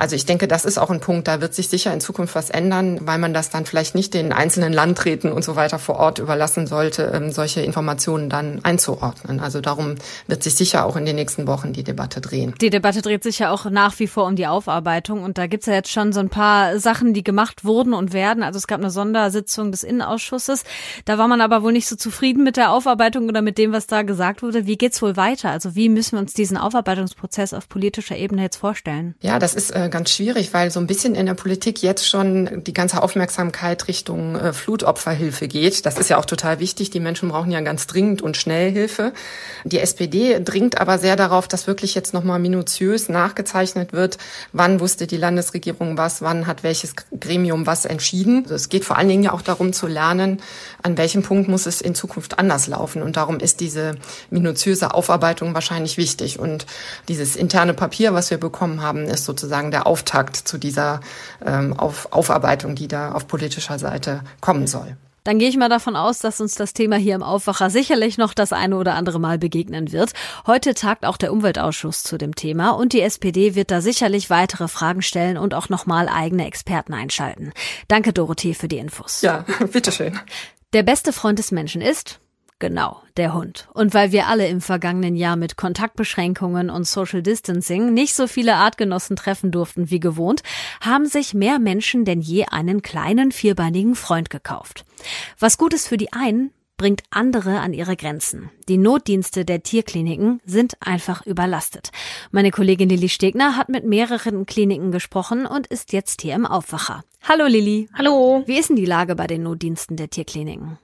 Also 0.00 0.16
ich 0.16 0.24
denke, 0.24 0.48
das 0.48 0.64
ist 0.64 0.78
auch 0.78 0.88
ein 0.88 1.00
Punkt, 1.00 1.28
da 1.28 1.42
wird 1.42 1.54
sich 1.54 1.68
sicher 1.68 1.92
in 1.92 2.00
Zukunft 2.00 2.34
was 2.34 2.48
ändern, 2.48 3.00
weil 3.02 3.18
man 3.18 3.34
das 3.34 3.50
dann 3.50 3.66
vielleicht 3.66 3.94
nicht 3.94 4.14
den 4.14 4.32
einzelnen 4.32 4.72
Landräten 4.72 5.30
und 5.30 5.44
so 5.44 5.56
weiter 5.56 5.78
vor 5.78 5.96
Ort 5.96 6.18
überlassen 6.18 6.66
sollte, 6.66 7.12
ähm, 7.14 7.32
solche 7.32 7.60
Informationen 7.60 8.30
dann 8.30 8.60
einzuordnen. 8.62 9.40
Also 9.40 9.60
darum 9.60 9.96
wird 10.26 10.42
sich 10.42 10.54
sicher 10.54 10.86
auch 10.86 10.96
in 10.96 11.04
den 11.04 11.16
nächsten 11.16 11.46
Wochen 11.46 11.74
die 11.74 11.84
Debatte 11.84 12.22
drehen. 12.22 12.54
Die 12.62 12.70
Debatte 12.70 13.02
dreht 13.02 13.22
sich 13.22 13.40
ja 13.40 13.50
auch 13.50 13.66
nach 13.66 13.98
wie 13.98 14.06
vor 14.06 14.24
um 14.24 14.36
die 14.36 14.46
Aufarbeitung 14.46 15.22
und 15.22 15.36
da 15.36 15.46
gibt's 15.46 15.66
ja 15.66 15.74
jetzt 15.74 15.90
schon 15.90 16.14
so 16.14 16.20
ein 16.20 16.30
paar 16.30 16.78
Sachen, 16.78 17.12
die 17.12 17.22
gemacht 17.22 17.66
wurden 17.66 17.92
und 17.92 18.14
werden. 18.14 18.42
Also 18.42 18.56
es 18.56 18.66
gab 18.66 18.80
eine 18.80 18.90
Sondersitzung 18.90 19.70
des 19.70 19.82
Innenausschusses. 19.82 20.64
Da 21.04 21.18
war 21.18 21.28
man 21.28 21.42
aber 21.42 21.62
wohl 21.62 21.72
nicht 21.72 21.88
so 21.88 21.96
zufrieden 21.96 22.42
mit 22.42 22.56
der 22.56 22.72
Aufarbeitung 22.72 23.28
oder 23.28 23.42
mit 23.42 23.58
dem, 23.58 23.72
was 23.72 23.86
da 23.86 24.00
gesagt 24.00 24.42
wurde. 24.42 24.64
Wie 24.64 24.78
geht's 24.78 25.02
wohl 25.02 25.18
weiter? 25.18 25.50
Also 25.50 25.74
wie 25.74 25.90
müssen 25.90 26.12
wir 26.12 26.20
uns 26.20 26.32
diesen 26.32 26.56
Aufarbeitungsprozess 26.56 27.52
auf 27.52 27.68
politischer 27.68 28.16
Ebene 28.16 28.40
jetzt 28.40 28.56
vorstellen? 28.56 29.14
Ja, 29.20 29.38
das 29.38 29.52
ist 29.52 29.72
äh, 29.72 29.89
ganz 29.90 30.10
schwierig, 30.10 30.54
weil 30.54 30.70
so 30.70 30.80
ein 30.80 30.86
bisschen 30.86 31.14
in 31.14 31.26
der 31.26 31.34
Politik 31.34 31.82
jetzt 31.82 32.08
schon 32.08 32.64
die 32.64 32.72
ganze 32.72 33.02
Aufmerksamkeit 33.02 33.88
Richtung 33.88 34.36
äh, 34.36 34.52
Flutopferhilfe 34.52 35.48
geht. 35.48 35.84
Das 35.86 35.98
ist 35.98 36.10
ja 36.10 36.18
auch 36.18 36.24
total 36.24 36.60
wichtig. 36.60 36.90
Die 36.90 37.00
Menschen 37.00 37.28
brauchen 37.28 37.50
ja 37.50 37.60
ganz 37.60 37.86
dringend 37.86 38.22
und 38.22 38.36
schnell 38.36 38.70
Hilfe. 38.70 39.12
Die 39.64 39.78
SPD 39.78 40.40
dringt 40.42 40.80
aber 40.80 40.98
sehr 40.98 41.16
darauf, 41.16 41.48
dass 41.48 41.66
wirklich 41.66 41.94
jetzt 41.94 42.14
nochmal 42.14 42.38
minutiös 42.38 43.08
nachgezeichnet 43.08 43.92
wird, 43.92 44.18
wann 44.52 44.80
wusste 44.80 45.06
die 45.06 45.16
Landesregierung 45.16 45.98
was, 45.98 46.22
wann 46.22 46.46
hat 46.46 46.62
welches 46.62 46.94
Gremium 47.18 47.66
was 47.66 47.84
entschieden. 47.84 48.42
Also 48.44 48.54
es 48.54 48.68
geht 48.68 48.84
vor 48.84 48.96
allen 48.96 49.08
Dingen 49.08 49.22
ja 49.22 49.32
auch 49.32 49.42
darum 49.42 49.72
zu 49.72 49.86
lernen, 49.86 50.40
an 50.82 50.96
welchem 50.96 51.22
Punkt 51.22 51.48
muss 51.48 51.66
es 51.66 51.80
in 51.80 51.94
Zukunft 51.94 52.38
anders 52.38 52.66
laufen. 52.66 53.02
Und 53.02 53.16
darum 53.16 53.38
ist 53.40 53.60
diese 53.60 53.96
minutiöse 54.30 54.94
Aufarbeitung 54.94 55.54
wahrscheinlich 55.54 55.96
wichtig. 55.96 56.38
Und 56.38 56.66
dieses 57.08 57.36
interne 57.36 57.74
Papier, 57.74 58.14
was 58.14 58.30
wir 58.30 58.38
bekommen 58.38 58.82
haben, 58.82 59.04
ist 59.04 59.24
sozusagen 59.24 59.70
der 59.80 59.86
Auftakt 59.86 60.36
zu 60.36 60.58
dieser 60.58 61.00
ähm, 61.44 61.72
Auf 61.78 62.12
Aufarbeitung, 62.12 62.74
die 62.74 62.88
da 62.88 63.12
auf 63.12 63.26
politischer 63.26 63.78
Seite 63.78 64.22
kommen 64.40 64.66
soll. 64.66 64.96
Dann 65.24 65.38
gehe 65.38 65.48
ich 65.48 65.56
mal 65.56 65.68
davon 65.68 65.96
aus, 65.96 66.18
dass 66.18 66.40
uns 66.40 66.54
das 66.54 66.72
Thema 66.72 66.96
hier 66.96 67.14
im 67.14 67.22
Aufwacher 67.22 67.68
sicherlich 67.68 68.16
noch 68.16 68.32
das 68.32 68.52
eine 68.52 68.76
oder 68.76 68.94
andere 68.94 69.20
Mal 69.20 69.38
begegnen 69.38 69.92
wird. 69.92 70.12
Heute 70.46 70.72
tagt 70.74 71.04
auch 71.04 71.18
der 71.18 71.32
Umweltausschuss 71.32 72.02
zu 72.02 72.16
dem 72.16 72.34
Thema 72.34 72.70
und 72.70 72.94
die 72.94 73.02
SPD 73.02 73.54
wird 73.54 73.70
da 73.70 73.82
sicherlich 73.82 74.30
weitere 74.30 74.66
Fragen 74.66 75.02
stellen 75.02 75.36
und 75.36 75.52
auch 75.54 75.68
nochmal 75.68 76.08
eigene 76.08 76.46
Experten 76.46 76.94
einschalten. 76.94 77.52
Danke, 77.88 78.14
Dorothee, 78.14 78.54
für 78.54 78.68
die 78.68 78.78
Infos. 78.78 79.20
Ja, 79.20 79.44
bitteschön. 79.72 80.18
Der 80.72 80.82
beste 80.82 81.12
Freund 81.12 81.38
des 81.38 81.52
Menschen 81.52 81.82
ist 81.82 82.18
Genau, 82.60 83.00
der 83.16 83.32
Hund. 83.32 83.68
Und 83.72 83.94
weil 83.94 84.12
wir 84.12 84.26
alle 84.26 84.46
im 84.46 84.60
vergangenen 84.60 85.16
Jahr 85.16 85.36
mit 85.36 85.56
Kontaktbeschränkungen 85.56 86.68
und 86.68 86.86
Social 86.86 87.22
Distancing 87.22 87.94
nicht 87.94 88.14
so 88.14 88.26
viele 88.26 88.56
Artgenossen 88.56 89.16
treffen 89.16 89.50
durften 89.50 89.90
wie 89.90 89.98
gewohnt, 89.98 90.42
haben 90.82 91.06
sich 91.06 91.32
mehr 91.32 91.58
Menschen 91.58 92.04
denn 92.04 92.20
je 92.20 92.44
einen 92.44 92.82
kleinen 92.82 93.32
vierbeinigen 93.32 93.94
Freund 93.94 94.28
gekauft. 94.28 94.84
Was 95.38 95.56
gut 95.56 95.72
ist 95.72 95.88
für 95.88 95.96
die 95.96 96.12
einen, 96.12 96.52
bringt 96.76 97.02
andere 97.08 97.60
an 97.60 97.72
ihre 97.72 97.96
Grenzen. 97.96 98.50
Die 98.68 98.76
Notdienste 98.76 99.46
der 99.46 99.62
Tierkliniken 99.62 100.40
sind 100.44 100.74
einfach 100.80 101.24
überlastet. 101.24 101.92
Meine 102.30 102.50
Kollegin 102.50 102.90
Lilly 102.90 103.08
Stegner 103.08 103.56
hat 103.56 103.70
mit 103.70 103.86
mehreren 103.86 104.44
Kliniken 104.44 104.92
gesprochen 104.92 105.46
und 105.46 105.66
ist 105.66 105.94
jetzt 105.94 106.20
hier 106.20 106.34
im 106.34 106.44
Aufwacher. 106.44 107.04
Hallo 107.26 107.46
Lilly. 107.46 107.88
Hallo. 107.96 108.42
Wie 108.44 108.58
ist 108.58 108.68
denn 108.68 108.76
die 108.76 108.84
Lage 108.84 109.14
bei 109.14 109.26
den 109.26 109.44
Notdiensten 109.44 109.96
der 109.96 110.10
Tierkliniken? 110.10 110.78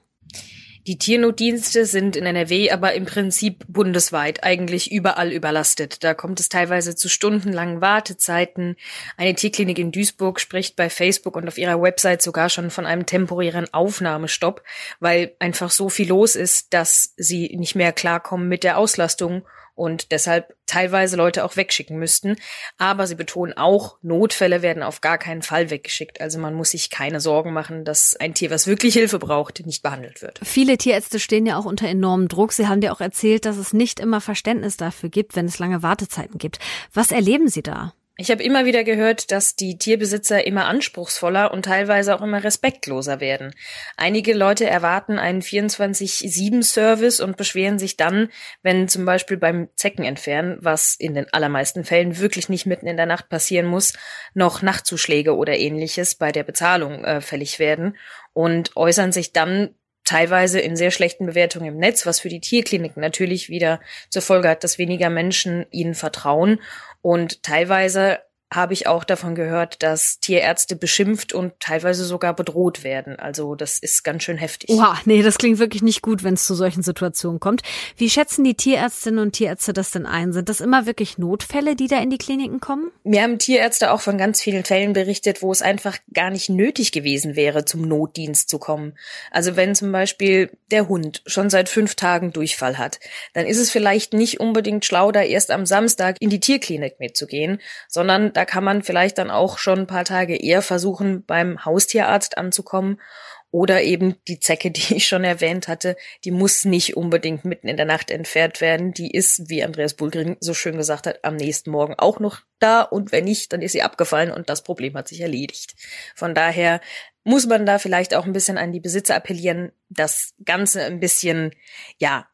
Die 0.87 0.97
Tiernotdienste 0.97 1.85
sind 1.85 2.15
in 2.15 2.25
NRW 2.25 2.71
aber 2.71 2.93
im 2.93 3.03
Prinzip 3.03 3.65
bundesweit 3.67 4.45
eigentlich 4.45 4.89
überall 4.89 5.33
überlastet. 5.33 6.01
Da 6.05 6.13
kommt 6.13 6.39
es 6.39 6.47
teilweise 6.47 6.95
zu 6.95 7.09
stundenlangen 7.09 7.81
Wartezeiten. 7.81 8.77
Eine 9.17 9.35
Tierklinik 9.35 9.79
in 9.79 9.91
Duisburg 9.91 10.39
spricht 10.39 10.77
bei 10.77 10.89
Facebook 10.89 11.35
und 11.35 11.45
auf 11.45 11.57
ihrer 11.57 11.81
Website 11.81 12.21
sogar 12.21 12.49
schon 12.49 12.69
von 12.69 12.85
einem 12.85 13.05
temporären 13.05 13.67
Aufnahmestopp, 13.73 14.63
weil 15.01 15.35
einfach 15.39 15.71
so 15.71 15.89
viel 15.89 16.07
los 16.07 16.37
ist, 16.37 16.73
dass 16.73 17.13
sie 17.17 17.53
nicht 17.57 17.75
mehr 17.75 17.91
klarkommen 17.91 18.47
mit 18.47 18.63
der 18.63 18.77
Auslastung 18.77 19.43
und 19.77 20.11
deshalb 20.11 20.55
teilweise 20.65 21.15
Leute 21.15 21.45
auch 21.45 21.55
wegschicken 21.55 21.97
müssten. 21.97 22.35
Aber 22.77 23.07
sie 23.07 23.15
betonen 23.15 23.53
auch, 23.53 23.97
Notfälle 24.01 24.61
werden 24.61 24.83
auf 24.83 25.01
gar 25.01 25.17
keinen 25.17 25.43
Fall 25.43 25.69
weggeschickt. 25.69 26.19
Also 26.19 26.39
man 26.39 26.55
muss 26.55 26.71
sich 26.71 26.89
keine 26.89 27.21
Sorgen 27.21 27.53
machen, 27.53 27.85
dass 27.85 28.15
ein 28.15 28.33
Tier, 28.33 28.49
was 28.49 28.67
wirklich 28.67 28.95
Hilfe 28.95 29.19
braucht, 29.19 29.65
nicht 29.65 29.83
behandelt 29.83 30.21
wird. 30.21 30.39
Viele 30.43 30.77
Tierärzte 30.77 31.19
stehen 31.19 31.45
ja 31.45 31.57
auch 31.57 31.65
unter 31.65 31.87
enormem 31.87 32.27
Druck. 32.27 32.53
Sie 32.53 32.67
haben 32.67 32.81
dir 32.81 32.91
auch 32.91 33.01
erzählt, 33.01 33.45
dass 33.45 33.57
es 33.57 33.71
nicht 33.71 33.99
immer 33.99 34.19
Verständnis 34.19 34.77
dafür 34.77 35.09
gibt, 35.09 35.35
wenn 35.35 35.45
es 35.45 35.59
lange 35.59 35.83
Wartezeiten 35.83 36.39
gibt. 36.39 36.59
Was 36.93 37.11
erleben 37.11 37.47
Sie 37.47 37.61
da? 37.61 37.93
Ich 38.19 38.31
habe 38.31 38.41
immer 38.41 38.65
wieder 38.65 38.83
gehört, 38.83 39.31
dass 39.31 39.55
die 39.55 39.77
Tierbesitzer 39.77 40.47
immer 40.47 40.65
anspruchsvoller 40.65 41.51
und 41.51 41.65
teilweise 41.65 42.15
auch 42.15 42.23
immer 42.23 42.43
respektloser 42.43 43.19
werden. 43.19 43.53
Einige 43.95 44.33
Leute 44.33 44.65
erwarten 44.65 45.19
einen 45.19 45.43
24-7-Service 45.43 47.19
und 47.19 47.37
beschweren 47.37 47.77
sich 47.77 47.95
dann, 47.95 48.29
wenn 48.63 48.87
zum 48.87 49.05
Beispiel 49.05 49.37
beim 49.37 49.69
Zeckenentfernen, 49.75 50.57
was 50.61 50.95
in 50.95 51.13
den 51.13 51.31
allermeisten 51.31 51.83
Fällen 51.83 52.17
wirklich 52.17 52.49
nicht 52.49 52.65
mitten 52.65 52.87
in 52.87 52.97
der 52.97 53.05
Nacht 53.05 53.29
passieren 53.29 53.67
muss, 53.67 53.93
noch 54.33 54.63
Nachtzuschläge 54.63 55.35
oder 55.35 55.55
ähnliches 55.55 56.15
bei 56.15 56.31
der 56.31 56.43
Bezahlung 56.43 57.05
äh, 57.05 57.21
fällig 57.21 57.59
werden 57.59 57.97
und 58.33 58.75
äußern 58.75 59.11
sich 59.11 59.31
dann 59.31 59.75
teilweise 60.07 60.59
in 60.61 60.77
sehr 60.77 60.89
schlechten 60.89 61.25
Bewertungen 61.25 61.67
im 61.67 61.77
Netz, 61.77 62.05
was 62.05 62.21
für 62.21 62.29
die 62.29 62.39
Tierkliniken 62.39 63.01
natürlich 63.01 63.49
wieder 63.49 63.81
zur 64.09 64.21
Folge 64.21 64.47
hat, 64.47 64.63
dass 64.63 64.77
weniger 64.77 65.09
Menschen 65.09 65.65
ihnen 65.69 65.95
vertrauen 65.95 66.61
und 67.07 67.41
teilweise 67.41 68.19
habe 68.53 68.73
ich 68.73 68.87
auch 68.87 69.03
davon 69.03 69.35
gehört, 69.35 69.83
dass 69.83 70.19
Tierärzte 70.19 70.77
beschimpft 70.77 71.33
und 71.33 71.53
teilweise 71.59 72.05
sogar 72.05 72.33
bedroht 72.33 72.83
werden. 72.83 73.19
Also 73.19 73.55
das 73.55 73.77
ist 73.77 74.03
ganz 74.03 74.23
schön 74.23 74.37
heftig. 74.37 74.69
Oha, 74.69 74.97
nee, 75.05 75.21
das 75.21 75.37
klingt 75.37 75.59
wirklich 75.59 75.83
nicht 75.83 76.01
gut, 76.01 76.23
wenn 76.23 76.35
es 76.35 76.45
zu 76.45 76.55
solchen 76.55 76.81
Situationen 76.81 77.41
kommt. 77.41 77.61
Wie 77.97 78.09
schätzen 78.09 78.45
die 78.45 78.55
Tierärztinnen 78.55 79.19
und 79.19 79.33
Tierärzte 79.33 79.73
das 79.73 79.91
denn 79.91 80.05
ein? 80.05 80.31
Sind 80.31 80.47
das 80.47 80.61
immer 80.61 80.85
wirklich 80.85 81.17
Notfälle, 81.17 81.75
die 81.75 81.87
da 81.87 81.99
in 81.99 82.09
die 82.09 82.17
Kliniken 82.17 82.61
kommen? 82.61 82.89
Mir 83.03 83.23
haben 83.23 83.37
Tierärzte 83.37 83.91
auch 83.91 83.99
von 83.99 84.17
ganz 84.17 84.41
vielen 84.41 84.63
Fällen 84.63 84.93
berichtet, 84.93 85.41
wo 85.41 85.51
es 85.51 85.61
einfach 85.61 85.97
gar 86.13 86.29
nicht 86.29 86.49
nötig 86.49 86.93
gewesen 86.93 87.35
wäre, 87.35 87.65
zum 87.65 87.81
Notdienst 87.81 88.49
zu 88.49 88.59
kommen. 88.59 88.97
Also 89.29 89.57
wenn 89.57 89.75
zum 89.75 89.91
Beispiel 89.91 90.51
der 90.71 90.87
Hund 90.87 91.21
schon 91.25 91.49
seit 91.49 91.67
fünf 91.67 91.95
Tagen 91.95 92.31
Durchfall 92.31 92.77
hat, 92.77 92.99
dann 93.33 93.45
ist 93.45 93.57
es 93.57 93.71
vielleicht 93.71 94.13
nicht 94.13 94.39
unbedingt 94.39 94.85
schlau, 94.85 95.11
da 95.11 95.21
erst 95.21 95.51
am 95.51 95.65
Samstag 95.65 96.15
in 96.21 96.29
die 96.29 96.39
Tierklinik 96.39 96.99
mitzugehen, 96.99 97.59
sondern 97.89 98.31
da 98.37 98.45
kann 98.45 98.63
man 98.63 98.83
vielleicht 98.83 99.17
dann 99.17 99.31
auch 99.31 99.57
schon 99.57 99.79
ein 99.79 99.87
paar 99.87 100.05
Tage 100.05 100.35
eher 100.35 100.61
versuchen, 100.61 101.25
beim 101.25 101.65
Haustierarzt 101.65 102.37
anzukommen. 102.37 103.01
Oder 103.49 103.81
eben 103.81 104.17
die 104.27 104.39
Zecke, 104.39 104.69
die 104.71 104.97
ich 104.97 105.07
schon 105.07 105.23
erwähnt 105.23 105.67
hatte, 105.67 105.97
die 106.23 106.29
muss 106.29 106.63
nicht 106.63 106.95
unbedingt 106.95 107.45
mitten 107.45 107.67
in 107.67 107.77
der 107.77 107.87
Nacht 107.87 108.11
entfernt 108.11 108.61
werden. 108.61 108.93
Die 108.93 109.09
ist, 109.09 109.49
wie 109.49 109.63
Andreas 109.63 109.95
Bulgrin 109.95 110.37
so 110.39 110.53
schön 110.53 110.77
gesagt 110.77 111.07
hat, 111.07 111.25
am 111.25 111.35
nächsten 111.35 111.71
Morgen 111.71 111.95
auch 111.97 112.19
noch 112.19 112.41
da. 112.59 112.83
Und 112.83 113.11
wenn 113.11 113.23
nicht, 113.23 113.53
dann 113.53 113.63
ist 113.63 113.71
sie 113.71 113.81
abgefallen 113.81 114.29
und 114.29 114.49
das 114.49 114.61
Problem 114.61 114.93
hat 114.93 115.07
sich 115.07 115.21
erledigt. 115.21 115.73
Von 116.13 116.35
daher 116.35 116.79
muss 117.23 117.47
man 117.47 117.65
da 117.65 117.79
vielleicht 117.79 118.13
auch 118.13 118.27
ein 118.27 118.33
bisschen 118.33 118.59
an 118.59 118.71
die 118.71 118.79
Besitzer 118.79 119.15
appellieren, 119.15 119.71
das 119.89 120.35
Ganze 120.45 120.83
ein 120.83 120.99
bisschen, 120.99 121.55
ja, 121.97 122.27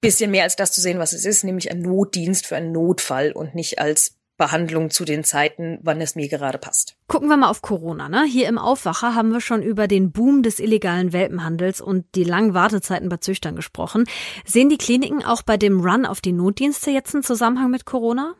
bisschen 0.00 0.30
mehr 0.30 0.44
als 0.44 0.54
das 0.54 0.70
zu 0.70 0.80
sehen, 0.80 1.00
was 1.00 1.12
es 1.12 1.24
ist, 1.24 1.42
nämlich 1.42 1.68
ein 1.72 1.80
Notdienst 1.80 2.46
für 2.46 2.54
einen 2.54 2.70
Notfall 2.70 3.32
und 3.32 3.56
nicht 3.56 3.80
als 3.80 4.21
Behandlung 4.36 4.90
zu 4.90 5.04
den 5.04 5.24
Zeiten, 5.24 5.78
wann 5.82 6.00
es 6.00 6.14
mir 6.14 6.28
gerade 6.28 6.58
passt. 6.58 6.96
Gucken 7.06 7.28
wir 7.28 7.36
mal 7.36 7.50
auf 7.50 7.62
Corona. 7.62 8.08
Ne? 8.08 8.24
Hier 8.24 8.48
im 8.48 8.58
Aufwacher 8.58 9.14
haben 9.14 9.30
wir 9.30 9.40
schon 9.40 9.62
über 9.62 9.86
den 9.86 10.10
Boom 10.10 10.42
des 10.42 10.58
illegalen 10.58 11.12
Welpenhandels 11.12 11.80
und 11.80 12.06
die 12.14 12.24
langen 12.24 12.54
Wartezeiten 12.54 13.08
bei 13.08 13.18
Züchtern 13.18 13.54
gesprochen. 13.56 14.04
Sehen 14.44 14.68
die 14.68 14.78
Kliniken 14.78 15.24
auch 15.24 15.42
bei 15.42 15.56
dem 15.56 15.80
Run 15.80 16.06
auf 16.06 16.20
die 16.20 16.32
Notdienste 16.32 16.90
jetzt 16.90 17.14
einen 17.14 17.22
Zusammenhang 17.22 17.70
mit 17.70 17.84
Corona? 17.84 18.34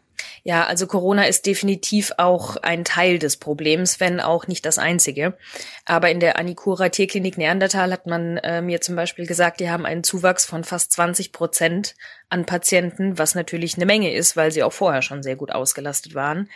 Ja, 0.45 0.65
also 0.65 0.87
Corona 0.87 1.25
ist 1.25 1.47
definitiv 1.47 2.13
auch 2.17 2.57
ein 2.57 2.85
Teil 2.85 3.19
des 3.19 3.37
Problems, 3.37 4.01
wenn 4.01 4.21
auch 4.21 4.47
nicht 4.47 4.67
das 4.67 4.79
einzige. 4.79 5.37
Aber 5.85 6.11
in 6.11 6.21
der 6.21 6.39
Anikura 6.39 6.89
Tierklinik 6.89 7.39
Neandertal 7.39 7.93
hat 7.93 8.07
man 8.07 8.39
äh, 8.39 8.61
mir 8.61 8.81
zum 8.81 8.97
Beispiel 8.97 9.27
gesagt, 9.27 9.61
die 9.61 9.71
haben 9.71 9.87
einen 9.87 10.05
Zuwachs 10.05 10.45
von 10.45 10.65
fast 10.65 10.93
20 10.93 11.33
Prozent 11.33 11.95
an 12.33 12.47
Patienten, 12.47 13.19
was 13.19 13.35
natürlich 13.35 13.77
eine 13.77 13.87
Menge 13.87 14.13
ist, 14.13 14.37
weil 14.37 14.51
sie 14.51 14.63
auch 14.63 14.73
vorher 14.73 15.03
schon 15.03 15.23
sehr 15.23 15.37
gut 15.37 15.53
ausgelastet 15.53 16.15
waren. 16.15 16.49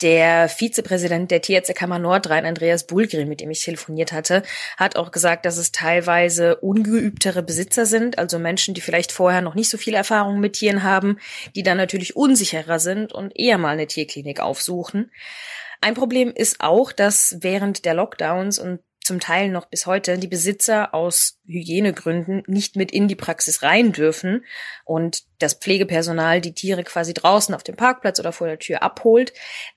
Der 0.00 0.48
Vizepräsident 0.48 1.30
der 1.30 1.42
Tierärztekammer 1.42 1.98
Nordrhein, 1.98 2.46
Andreas 2.46 2.86
Bulgri, 2.86 3.24
mit 3.24 3.40
dem 3.40 3.50
ich 3.50 3.64
telefoniert 3.64 4.12
hatte, 4.12 4.42
hat 4.76 4.96
auch 4.96 5.10
gesagt, 5.10 5.44
dass 5.44 5.56
es 5.56 5.72
teilweise 5.72 6.56
ungeübtere 6.56 7.42
Besitzer 7.42 7.86
sind, 7.86 8.18
also 8.18 8.38
Menschen, 8.38 8.74
die 8.74 8.80
vielleicht 8.80 9.10
vorher 9.10 9.42
noch 9.42 9.56
nicht 9.56 9.68
so 9.68 9.78
viel 9.78 9.94
Erfahrung 9.94 10.38
mit 10.38 10.54
Tieren 10.54 10.84
haben, 10.84 11.18
die 11.56 11.64
dann 11.64 11.76
natürlich 11.76 12.14
unsicherer 12.14 12.78
sind 12.78 13.12
und 13.12 13.36
eher 13.36 13.58
mal 13.58 13.70
eine 13.70 13.88
Tierklinik 13.88 14.40
aufsuchen. 14.40 15.10
Ein 15.80 15.94
Problem 15.94 16.32
ist 16.34 16.60
auch, 16.60 16.92
dass 16.92 17.36
während 17.40 17.84
der 17.84 17.94
Lockdowns 17.94 18.58
und 18.58 18.80
zum 19.06 19.20
Teil 19.20 19.48
noch 19.48 19.66
bis 19.66 19.86
heute 19.86 20.18
die 20.18 20.26
Besitzer 20.26 20.92
aus 20.92 21.38
Hygienegründen 21.46 22.42
nicht 22.46 22.76
mit 22.76 22.90
in 22.90 23.08
die 23.08 23.14
Praxis 23.14 23.62
rein 23.62 23.92
dürfen 23.92 24.44
und 24.84 25.22
das 25.38 25.54
Pflegepersonal 25.54 26.40
die 26.40 26.54
Tiere 26.54 26.82
quasi 26.82 27.12
draußen 27.12 27.54
auf 27.54 27.62
dem 27.62 27.76
Parkplatz 27.76 28.18
oder 28.18 28.32
vor 28.32 28.46
der 28.46 28.58
Tür 28.58 28.82
abholt, 28.82 29.32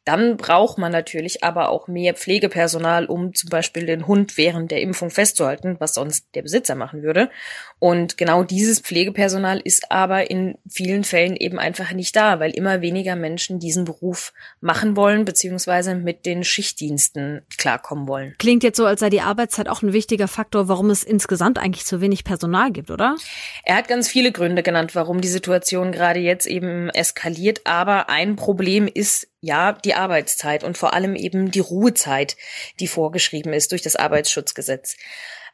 dann 0.06 0.38
braucht 0.38 0.78
man 0.78 0.92
natürlich 0.92 1.44
aber 1.44 1.70
auch 1.70 1.88
mehr 1.88 2.14
Pflegepersonal, 2.14 3.06
um 3.06 3.34
zum 3.34 3.50
Beispiel 3.50 3.86
den 3.86 4.08
Hund 4.08 4.38
während 4.38 4.72
der 4.72 4.82
Impfung 4.82 5.10
festzuhalten, 5.10 5.76
was 5.80 5.94
sonst 5.94 6.28
der 6.34 6.44
Besitzer 6.44 6.76
machen 6.76 7.04
würde. 7.04 7.30
Und 7.78 8.18
genau 8.18 8.44
dieses 8.44 8.80
Pflegepersonal 8.80 9.60
ist 9.60 9.92
aber 9.92 10.32
in 10.32 10.58
vielen 10.70 11.04
Fällen 11.04 11.36
eben 11.36 11.60
einfach 11.60 11.92
nicht 11.92 12.16
da, 12.16 12.40
weil 12.40 12.52
immer 12.52 12.82
weniger 12.82 13.16
Menschen 13.16 13.60
diesen 13.60 13.86
Beruf 13.86 14.34
machen 14.62 14.96
wollen, 14.96 15.26
beziehungsweise 15.26 15.96
mit 15.96 16.26
den 16.26 16.44
Schichtdiensten 16.44 17.42
klarkommen 17.58 18.08
wollen. 18.08 18.36
Klingt 18.40 18.64
jetzt 18.64 18.78
so, 18.78 18.86
als 18.86 19.02
sei 19.02 19.10
die 19.10 19.19
Arbeitszeit 19.22 19.70
auch 19.70 19.82
ein 19.82 19.94
wichtiger 19.94 20.28
Faktor, 20.28 20.68
warum 20.68 20.90
es 20.90 21.04
insgesamt 21.04 21.58
eigentlich 21.58 21.86
zu 21.86 22.02
wenig 22.02 22.24
Personal 22.24 22.72
gibt, 22.72 22.92
oder? 22.92 23.16
Er 23.64 23.76
hat 23.76 23.88
ganz 23.88 24.08
viele 24.08 24.32
Gründe 24.32 24.64
genannt, 24.64 24.96
warum 24.96 25.22
die 25.22 25.28
Situation 25.28 25.92
gerade 25.92 26.20
jetzt 26.20 26.46
eben 26.46 26.90
eskaliert. 26.90 27.62
Aber 27.66 28.10
ein 28.10 28.36
Problem 28.36 28.88
ist 28.88 29.28
ja 29.42 29.74
die 29.74 29.94
Arbeitszeit 29.94 30.64
und 30.64 30.78
vor 30.78 30.94
allem 30.94 31.16
eben 31.16 31.52
die 31.52 31.60
Ruhezeit, 31.60 32.38
die 32.80 32.88
vorgeschrieben 32.88 33.54
ist 33.54 33.72
durch 33.72 33.82
das 33.82 33.96
Arbeitsschutzgesetz. 33.96 34.96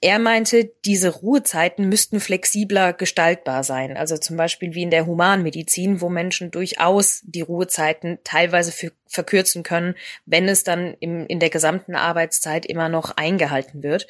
Er 0.02 0.20
meinte, 0.20 0.72
diese 0.86 1.10
Ruhezeiten 1.10 1.88
müssten 1.90 2.20
flexibler 2.20 2.94
gestaltbar 2.94 3.64
sein. 3.64 3.98
Also 3.98 4.18
zum 4.18 4.38
Beispiel 4.38 4.74
wie 4.76 4.84
in 4.84 4.92
der 4.92 5.06
Humanmedizin, 5.06 6.02
wo 6.02 6.10
Menschen 6.10 6.52
durchaus 6.52 7.22
die 7.24 7.42
Ruhezeiten 7.42 8.20
teilweise 8.24 8.72
für 8.72 8.92
verkürzen 9.08 9.64
können, 9.64 9.96
wenn 10.26 10.48
es 10.48 10.64
dann 10.64 10.96
im, 11.00 11.26
in 11.28 11.40
der 11.40 11.50
gesamten 11.50 11.96
Arbeitszeit 11.96 12.66
immer 12.66 12.90
noch 12.90 13.18
eingehalten 13.18 13.84
wird. 13.84 14.08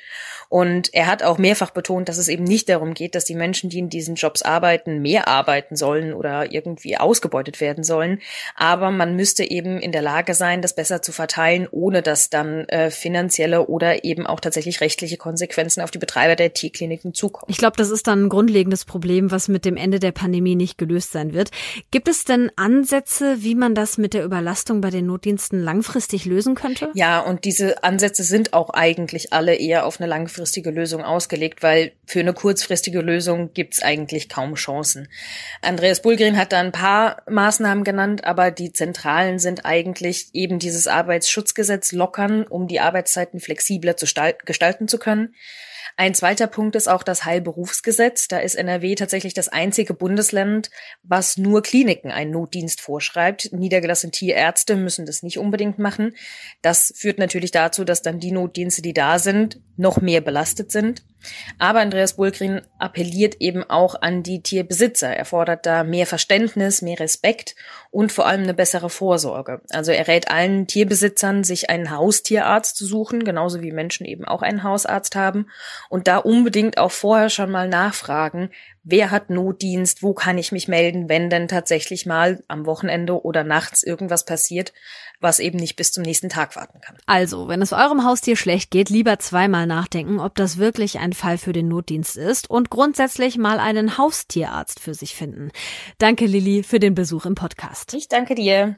Und 0.50 0.94
er 0.94 1.08
hat 1.08 1.24
auch 1.24 1.38
mehrfach 1.38 1.72
betont, 1.72 2.10
dass 2.10 2.18
es 2.18 2.28
eben 2.28 2.44
nicht 2.44 2.70
darum 2.70 2.94
geht, 2.94 3.16
dass 3.16 3.25
die 3.25 3.36
Menschen, 3.36 3.70
die 3.70 3.80
in 3.80 3.90
diesen 3.90 4.16
Jobs 4.16 4.42
arbeiten, 4.42 5.02
mehr 5.02 5.28
arbeiten 5.28 5.75
sollen 5.75 6.14
oder 6.14 6.52
irgendwie 6.52 6.98
ausgebeutet 6.98 7.62
werden 7.62 7.84
sollen. 7.84 8.22
Aber 8.56 8.92
man 8.92 9.16
müsste 9.16 9.44
eben 9.44 9.80
in 9.80 9.92
der 9.92 10.02
Lage 10.02 10.34
sein, 10.34 10.62
das 10.62 10.75
besser 10.75 11.02
zu 11.02 11.12
verteilen, 11.12 11.68
ohne 11.72 12.02
dass 12.02 12.30
dann 12.30 12.66
äh, 12.70 12.90
finanzielle 12.90 13.68
oder 13.68 14.04
eben 14.04 14.25
auch 14.25 14.40
tatsächlich 14.40 14.82
rechtliche 14.82 15.18
Konsequenzen 15.18 15.82
auf 15.82 15.92
die 15.92 15.98
Betreiber 15.98 16.36
der 16.36 16.54
Tierkliniken 16.54 17.14
zukommen. 17.14 17.52
Ich 17.52 17.58
glaube, 17.58 17.78
das 17.78 17.90
ist 17.90 18.08
dann 18.08 18.25
ein 18.25 18.30
grundlegendes 18.30 18.86
Problem, 18.86 19.32
was 19.32 19.48
mit 19.48 19.66
dem 19.66 19.78
Ende 19.78 20.00
der 20.00 20.12
Pandemie 20.12 20.56
nicht 20.56 20.78
gelöst 20.78 21.12
sein 21.12 21.34
wird. 21.34 21.52
Gibt 21.92 22.08
es 22.08 22.25
denn 22.25 22.52
Ansätze, 22.56 23.44
wie 23.44 23.56
man 23.56 23.75
das 23.75 23.98
mit 23.98 24.14
der 24.14 24.24
Überlastung 24.24 24.82
bei 24.86 24.92
den 24.92 25.08
Notdiensten 25.08 25.63
langfristig 25.63 26.25
lösen 26.25 26.54
könnte? 26.54 26.92
Ja, 26.94 27.20
und 27.20 27.44
diese 27.44 27.84
Ansätze 27.84 28.22
sind 28.22 28.54
auch 28.54 28.70
eigentlich 28.70 29.34
alle 29.34 29.56
eher 29.56 29.88
auf 29.88 30.00
eine 30.00 30.08
langfristige 30.08 30.70
Lösung 30.70 31.04
ausgelegt, 31.04 31.63
weil 31.63 31.94
für 32.06 32.20
eine 32.20 32.34
kurzfristige 32.34 33.01
Lösung 33.01 33.51
gibt's 33.56 33.82
eigentlich 33.82 34.30
kaum 34.30 34.54
Chancen. 34.54 35.08
Andreas 35.63 36.04
Bulgrin 36.04 36.38
hat 36.38 36.51
da 36.51 36.60
ein 36.60 36.72
paar 36.72 37.24
Maßnahmen 37.27 37.84
genannt, 37.84 38.25
aber 38.25 38.51
die 38.51 38.74
zentralen 38.74 39.39
sind 39.39 39.65
eigentlich 39.65 40.27
eben 40.34 40.60
dieses 40.60 40.86
Arbeitsschutzgesetz 40.86 41.92
lockern, 41.92 42.46
um 42.46 42.68
die 42.68 42.80
Arbeitszeiten 42.80 43.39
flexibler 43.39 43.98
zu 43.98 44.06
gestalten 44.46 44.88
zu 44.88 45.00
können. 45.00 45.34
Ein 45.98 46.14
zweiter 46.14 46.48
Punkt 46.48 46.75
ist 46.75 46.90
auch 46.90 47.04
das 47.04 47.24
Heilberufsgesetz. 47.24 48.28
Da 48.28 48.40
ist 48.40 48.56
NRW 48.56 48.96
tatsächlich 48.96 49.34
das 49.34 49.48
einzige 49.48 49.94
Bundesland, 49.94 50.70
was 51.04 51.38
nur 51.38 51.62
Kliniken 51.62 52.12
einen 52.12 52.32
Notdienst 52.32 52.82
vorschreibt. 52.82 53.54
Niedergelassene 53.54 54.12
Tierärzte 54.12 54.75
müssen 54.75 55.06
das 55.06 55.24
nicht 55.24 55.40
unbedingt 55.40 55.80
machen. 55.80 56.14
Das 56.62 56.94
führt 56.98 57.18
natürlich 57.18 57.52
dazu, 57.52 57.86
dass 57.86 58.02
dann 58.02 58.20
die 58.20 58.34
Notdienste, 58.34 58.82
die 58.82 58.94
da 58.94 59.20
sind, 59.20 59.62
noch 59.78 60.02
mehr 60.02 60.20
belastet 60.20 60.70
sind. 60.70 61.04
Aber 61.60 61.79
Andreas 61.79 62.13
Bulgrin 62.13 62.62
appelliert 62.79 63.36
eben 63.39 63.63
auch 63.63 63.96
an 64.01 64.24
die 64.24 64.41
Tierbesitzer. 64.41 65.15
Er 65.15 65.25
fordert 65.25 65.65
da 65.65 65.84
mehr 65.84 66.05
Verständnis, 66.05 66.82
mehr 66.82 67.00
Respekt 67.00 67.55
und 67.91 68.12
vor 68.12 68.25
allem 68.27 68.44
eine 68.44 68.53
bessere 68.53 68.89
Vorsorge. 68.89 69.62
Also 69.70 69.91
er 69.91 70.08
rät 70.08 70.29
allen 70.29 70.67
Tierbesitzern, 70.67 71.44
sich 71.44 71.70
einen 71.70 71.91
Haustierarzt 71.91 72.75
zu 72.77 72.86
suchen, 72.86 73.24
genauso 73.24 73.62
wie 73.62 73.72
Menschen 73.72 74.05
eben 74.05 74.25
auch 74.25 74.41
einen 74.41 74.63
Hausarzt 74.63 75.15
haben 75.15 75.48
und 75.89 76.08
da 76.08 76.17
unbedingt 76.17 76.77
auch 76.77 76.91
vorher 76.91 77.29
schon 77.29 77.51
mal 77.51 77.67
nachfragen, 77.67 78.50
wer 78.86 79.12
hat 79.12 79.29
Notdienst, 79.29 80.03
wo 80.03 80.13
kann 80.13 80.38
ich 80.38 80.51
mich 80.51 80.67
melden, 80.67 81.10
wenn 81.10 81.29
denn 81.29 81.48
tatsächlich 81.48 82.05
mal 82.05 82.44
am 82.48 82.65
Wochenende 82.65 83.24
oder 83.25 83.44
nachts 83.44 83.84
irgendwas 83.84 84.25
passiert, 84.25 84.74
was 85.25 85.39
eben 85.39 85.58
nicht 85.58 85.75
bis 85.75 85.91
zum 85.91 86.03
nächsten 86.03 86.29
Tag 86.29 86.55
warten 86.55 86.79
kann. 86.79 86.96
Also, 87.08 87.50
wenn 87.50 87.62
es 87.62 87.74
eurem 87.74 88.05
Haustier 88.05 88.38
schlecht 88.38 88.72
geht, 88.72 88.89
lieber 88.89 89.20
zweimal 89.20 89.67
nachdenken, 89.67 90.20
ob 90.20 90.36
das 90.36 90.58
wirklich 90.58 91.00
ein 91.00 91.12
Fall 91.13 91.38
für 91.38 91.51
den 91.51 91.67
Notdienst 91.67 92.15
ist 92.15 92.50
und 92.50 92.70
grundsätzlich 92.70 93.38
mal 93.38 93.60
einen 93.60 93.98
Haustierarzt 93.98 94.79
für 94.79 94.94
sich 94.94 95.15
finden. 95.15 95.51
Danke, 95.98 96.27
Lilly, 96.27 96.63
für 96.63 96.79
den 96.79 96.96
Besuch 96.96 97.25
im 97.25 97.36
Podcast. 97.36 97.94
Ich 97.96 98.08
danke 98.08 98.36
dir. 98.36 98.77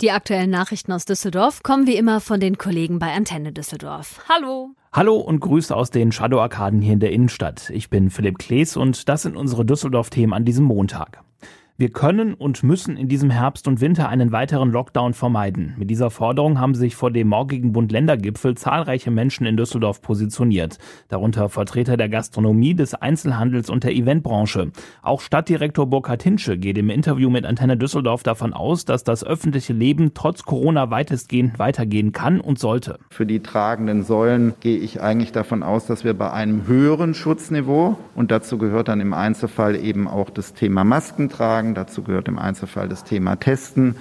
Die 0.00 0.10
aktuellen 0.10 0.50
Nachrichten 0.50 0.92
aus 0.92 1.06
Düsseldorf 1.06 1.62
kommen 1.62 1.86
wie 1.86 1.96
immer 1.96 2.20
von 2.20 2.38
den 2.38 2.58
Kollegen 2.58 2.98
bei 2.98 3.12
Antenne 3.12 3.52
Düsseldorf. 3.52 4.20
Hallo. 4.28 4.74
Hallo 4.92 5.16
und 5.16 5.40
Grüße 5.40 5.74
aus 5.74 5.90
den 5.90 6.12
Shadow-Arkaden 6.12 6.82
hier 6.82 6.92
in 6.92 7.00
der 7.00 7.12
Innenstadt. 7.12 7.70
Ich 7.70 7.90
bin 7.90 8.10
Philipp 8.10 8.38
Klees 8.38 8.76
und 8.76 9.08
das 9.08 9.22
sind 9.22 9.36
unsere 9.36 9.64
Düsseldorf-Themen 9.64 10.32
an 10.32 10.44
diesem 10.44 10.64
Montag. 10.66 11.25
Wir 11.78 11.90
können 11.90 12.32
und 12.32 12.62
müssen 12.62 12.96
in 12.96 13.06
diesem 13.06 13.28
Herbst 13.28 13.68
und 13.68 13.82
Winter 13.82 14.08
einen 14.08 14.32
weiteren 14.32 14.72
Lockdown 14.72 15.12
vermeiden. 15.12 15.74
Mit 15.76 15.90
dieser 15.90 16.08
Forderung 16.08 16.58
haben 16.58 16.74
sich 16.74 16.96
vor 16.96 17.10
dem 17.10 17.28
morgigen 17.28 17.72
Bund-Länder-Gipfel 17.72 18.54
zahlreiche 18.54 19.10
Menschen 19.10 19.44
in 19.44 19.58
Düsseldorf 19.58 20.00
positioniert. 20.00 20.78
Darunter 21.08 21.50
Vertreter 21.50 21.98
der 21.98 22.08
Gastronomie, 22.08 22.72
des 22.72 22.94
Einzelhandels 22.94 23.68
und 23.68 23.84
der 23.84 23.94
Eventbranche. 23.94 24.72
Auch 25.02 25.20
Stadtdirektor 25.20 25.84
Burkhard 25.84 26.22
Hinsche 26.22 26.56
geht 26.56 26.78
im 26.78 26.88
Interview 26.88 27.28
mit 27.28 27.44
Antenne 27.44 27.76
Düsseldorf 27.76 28.22
davon 28.22 28.54
aus, 28.54 28.86
dass 28.86 29.04
das 29.04 29.22
öffentliche 29.22 29.74
Leben 29.74 30.14
trotz 30.14 30.44
Corona 30.44 30.90
weitestgehend 30.90 31.58
weitergehen 31.58 32.12
kann 32.12 32.40
und 32.40 32.58
sollte. 32.58 33.00
Für 33.10 33.26
die 33.26 33.40
tragenden 33.40 34.02
Säulen 34.02 34.54
gehe 34.60 34.78
ich 34.78 35.02
eigentlich 35.02 35.32
davon 35.32 35.62
aus, 35.62 35.84
dass 35.84 36.04
wir 36.04 36.14
bei 36.14 36.32
einem 36.32 36.66
höheren 36.66 37.12
Schutzniveau 37.12 37.98
und 38.14 38.30
dazu 38.30 38.56
gehört 38.56 38.88
dann 38.88 39.02
im 39.02 39.12
Einzelfall 39.12 39.76
eben 39.76 40.08
auch 40.08 40.30
das 40.30 40.54
Thema 40.54 40.82
Masken 40.82 41.28
tragen, 41.66 41.74
dazu 41.74 42.02
gehört 42.02 42.28
im 42.28 42.38
Einzelfall 42.38 42.88
das 42.88 43.04
Thema 43.04 43.36
Testen, 43.36 43.96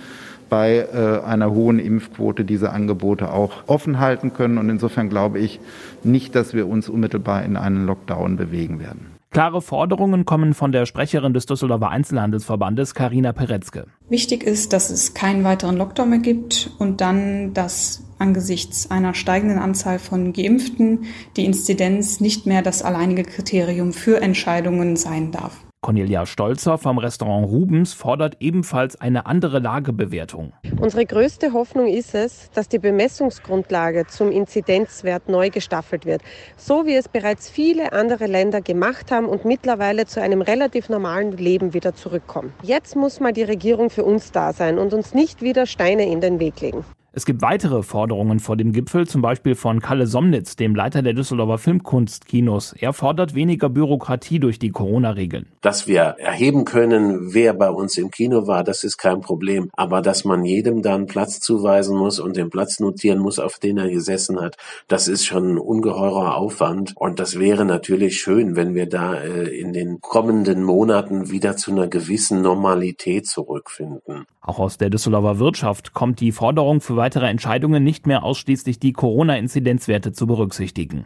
bei 0.50 0.88
äh, 0.93 1.25
einer 1.25 1.51
hohen 1.51 1.79
Impfquote 1.79 2.45
diese 2.45 2.72
Angebote 2.72 3.31
auch 3.31 3.63
offen 3.67 4.00
halten 4.00 4.34
können. 4.34 4.57
Und 4.57 4.69
insofern 4.69 5.10
glaube 5.10 5.39
ich 5.39 5.60
nicht, 6.03 6.36
dass 6.36 6.53
wir 6.53 6.67
uns 6.67 6.88
unmittelbar 6.88 7.43
in 7.43 7.57
einen 7.57 7.88
Lockdown 7.88 8.38
bewegen 8.38 8.79
werden. 8.79 9.12
Klare 9.31 9.62
Forderungen 9.62 10.24
kommen 10.24 10.53
von 10.53 10.72
der 10.72 10.86
Sprecherin 10.86 11.34
des 11.34 11.45
Düsseldorfer 11.45 11.89
Einzelhandelsverbandes 11.89 12.93
Karina 12.93 13.34
Peretzke. 13.34 13.88
Wichtig 14.07 14.43
ist, 14.43 14.72
dass 14.72 14.91
es 14.91 15.13
keinen 15.13 15.43
weiteren 15.43 15.75
Lockdown 15.75 16.10
mehr 16.10 16.19
gibt 16.19 16.69
und 16.77 17.01
dann, 17.01 17.53
dass 17.53 18.03
angesichts 18.17 18.89
einer 18.91 19.13
steigenden 19.13 19.57
Anzahl 19.57 20.00
von 20.00 20.31
Geimpften 20.31 21.05
die 21.36 21.43
Inzidenz 21.43 22.22
nicht 22.22 22.45
mehr 22.45 22.62
das 22.62 22.81
alleinige 22.81 23.24
Kriterium 23.24 23.91
für 23.91 24.22
Entscheidungen 24.22 24.95
sein 24.95 25.31
darf. 25.31 25.64
Cornelia 25.86 26.25
Stolzer 26.25 26.80
vom 26.80 26.98
Restaurant 26.98 27.48
Rubens 27.48 27.94
fordert 27.94 28.38
ebenfalls 28.39 29.00
eine 29.00 29.27
andere 29.27 29.60
Lagebewertung. 29.60 30.51
Unsere 30.82 31.06
größte 31.06 31.54
Hoffnung 31.54 31.86
ist 31.86 32.15
es, 32.15 32.50
dass 32.56 32.68
die 32.68 32.80
Bemessungsgrundlage 32.80 34.08
zum 34.08 34.32
Inzidenzwert 34.32 35.30
neu 35.30 35.51
gestaffelt 35.51 36.08
wird, 36.08 36.24
so 36.58 36.88
wie 36.88 36.96
es 36.96 37.08
bereits 37.08 37.51
viele 37.51 37.94
andere 37.94 38.25
Länder 38.25 38.62
gemacht 38.62 39.12
haben 39.12 39.27
und 39.27 39.46
mittlerweile 39.46 40.08
zu 40.08 40.20
einem 40.20 40.42
relativ 40.42 40.89
normalen 40.89 41.38
Leben 41.38 41.75
wieder 41.75 41.94
zurückkommen. 41.94 42.51
Jetzt 42.63 42.96
muss 42.96 43.20
mal 43.20 43.32
die 43.32 43.44
Regierung 43.44 43.92
für 43.92 44.06
uns 44.06 44.32
da 44.32 44.54
sein 44.54 44.80
und 44.80 44.92
uns 44.92 45.13
nicht 45.13 45.44
wieder 45.44 45.68
Steine 45.68 46.10
in 46.10 46.20
den 46.20 46.39
Weg 46.39 46.62
legen. 46.62 46.84
Es 47.17 47.25
gibt 47.25 47.41
weitere 47.41 47.81
Forderungen 47.81 48.41
vor 48.41 48.57
dem 48.57 48.74
Gipfel, 48.74 49.07
zum 49.07 49.22
Beispiel 49.22 49.55
von 49.55 49.79
Kalle 49.79 50.05
Somnitz, 50.05 50.57
dem 50.57 50.75
Leiter 50.75 51.01
der 51.01 51.13
Düsseldorfer 51.13 51.57
Filmkunstkinos. 51.57 52.74
Er 52.74 52.91
fordert 52.91 53.34
weniger 53.34 53.69
Bürokratie 53.69 54.38
durch 54.38 54.60
die 54.60 54.72
Corona-Regeln. 54.72 55.45
Dass 55.62 55.88
wir 55.88 56.01
erheben 56.01 56.65
können, 56.65 57.34
wer 57.34 57.53
bei 57.53 57.69
uns 57.69 57.98
im 57.98 58.12
Kino 58.12 58.48
war, 58.48 58.65
das 58.65 58.84
ist 58.84 58.98
kein 58.98 59.22
Problem. 59.22 59.69
Aber 59.77 60.01
dass 60.01 60.25
man 60.25 60.43
jedem 60.43 60.81
dann 60.81 61.05
Platz 61.05 61.39
zuweisen 61.39 61.95
muss 61.95 62.19
und 62.19 62.36
den 62.36 62.50
Platz 62.50 62.81
notieren 62.81 63.19
muss, 63.19 63.39
auf 63.39 63.60
den 63.60 63.77
er 63.77 63.89
gesessen 63.89 64.41
hat, 64.41 64.57
das 64.89 65.07
ist 65.07 65.25
schon 65.25 65.53
ein 65.53 65.57
ungeheurer 65.57 66.36
Aufwand. 66.36 66.95
Und 66.98 67.22
das 67.22 67.39
wäre 67.39 67.63
natürlich 67.63 68.17
schön, 68.19 68.57
wenn 68.57 68.75
wir 68.75 68.89
da 68.89 69.13
äh, 69.13 69.57
in 69.57 69.72
den 69.72 70.01
kommenden 70.01 70.63
Monaten 70.63 71.31
wieder 71.31 71.55
zu 71.55 71.72
einer 71.72 71.88
gewissen 71.88 72.41
Normalität 72.41 73.25
zurückfinden. 73.25 74.25
Auch 74.41 74.60
aus 74.60 74.77
der 74.77 74.91
Düsseldorfer 74.91 75.39
Wirtschaft 75.39 75.93
kommt 75.93 76.19
die 76.19 76.31
Forderung 76.31 76.79
für 76.79 76.95
weitere 77.05 77.27
Entscheidungen 77.27 77.83
nicht 77.83 78.07
mehr 78.07 78.24
ausschließlich 78.24 78.79
die 78.79 78.91
Corona-Inzidenzwerte 78.91 80.12
zu 80.12 80.25
berücksichtigen. 80.25 81.05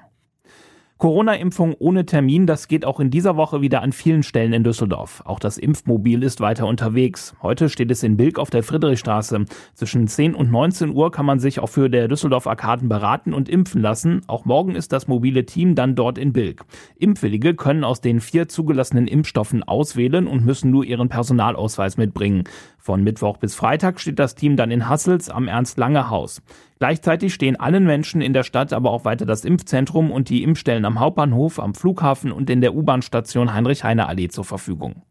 Corona-Impfung 0.99 1.75
ohne 1.79 2.05
Termin, 2.05 2.45
das 2.45 2.67
geht 2.67 2.83
auch 2.83 2.99
in 2.99 3.09
dieser 3.09 3.37
Woche 3.37 3.61
wieder 3.61 3.81
an 3.81 3.93
vielen 3.93 4.21
Stellen 4.21 4.51
in 4.51 4.65
Düsseldorf. 4.65 5.23
Auch 5.25 5.39
das 5.39 5.57
Impfmobil 5.57 6.23
ist 6.23 6.41
weiter 6.41 6.67
unterwegs. 6.67 7.35
Heute 7.41 7.69
steht 7.69 7.89
es 7.89 8.03
in 8.03 8.17
Bilk 8.17 8.37
auf 8.37 8.49
der 8.49 8.63
Friedrichstraße. 8.63 9.45
Zwischen 9.75 10.07
10 10.07 10.35
und 10.35 10.51
19 10.51 10.93
Uhr 10.93 11.09
kann 11.09 11.25
man 11.25 11.39
sich 11.39 11.61
auch 11.61 11.69
für 11.69 11.89
der 11.89 12.09
Düsseldorf 12.09 12.47
Arkaden 12.47 12.89
beraten 12.89 13.33
und 13.33 13.47
impfen 13.47 13.81
lassen. 13.81 14.23
Auch 14.27 14.43
morgen 14.43 14.75
ist 14.75 14.91
das 14.91 15.07
mobile 15.07 15.45
Team 15.45 15.73
dann 15.73 15.95
dort 15.95 16.17
in 16.17 16.33
Bilk. 16.33 16.65
Impfwillige 16.97 17.55
können 17.55 17.85
aus 17.85 18.01
den 18.01 18.19
vier 18.19 18.49
zugelassenen 18.49 19.07
Impfstoffen 19.07 19.63
auswählen 19.63 20.27
und 20.27 20.45
müssen 20.45 20.69
nur 20.69 20.83
ihren 20.83 21.07
Personalausweis 21.07 21.95
mitbringen. 21.95 22.43
Von 22.89 23.03
Mittwoch 23.03 23.37
bis 23.37 23.53
Freitag 23.53 23.99
steht 23.99 24.17
das 24.17 24.33
Team 24.33 24.55
dann 24.55 24.71
in 24.71 24.89
Hassels 24.89 25.29
am 25.29 25.47
Ernst-Lange-Haus. 25.47 26.41
Gleichzeitig 26.79 27.35
stehen 27.35 27.55
allen 27.55 27.83
Menschen 27.83 28.19
in 28.19 28.33
der 28.33 28.41
Stadt 28.41 28.73
aber 28.73 28.89
auch 28.89 29.05
weiter 29.05 29.27
das 29.27 29.45
Impfzentrum 29.45 30.09
und 30.09 30.27
die 30.29 30.41
Impfstellen 30.41 30.85
am 30.85 30.99
Hauptbahnhof, 30.99 31.59
am 31.59 31.75
Flughafen 31.75 32.31
und 32.31 32.49
in 32.49 32.61
der 32.61 32.73
U-Bahn-Station 32.73 33.53
Heinrich-Heine-Allee 33.53 34.29
zur 34.29 34.43
Verfügung. 34.43 35.03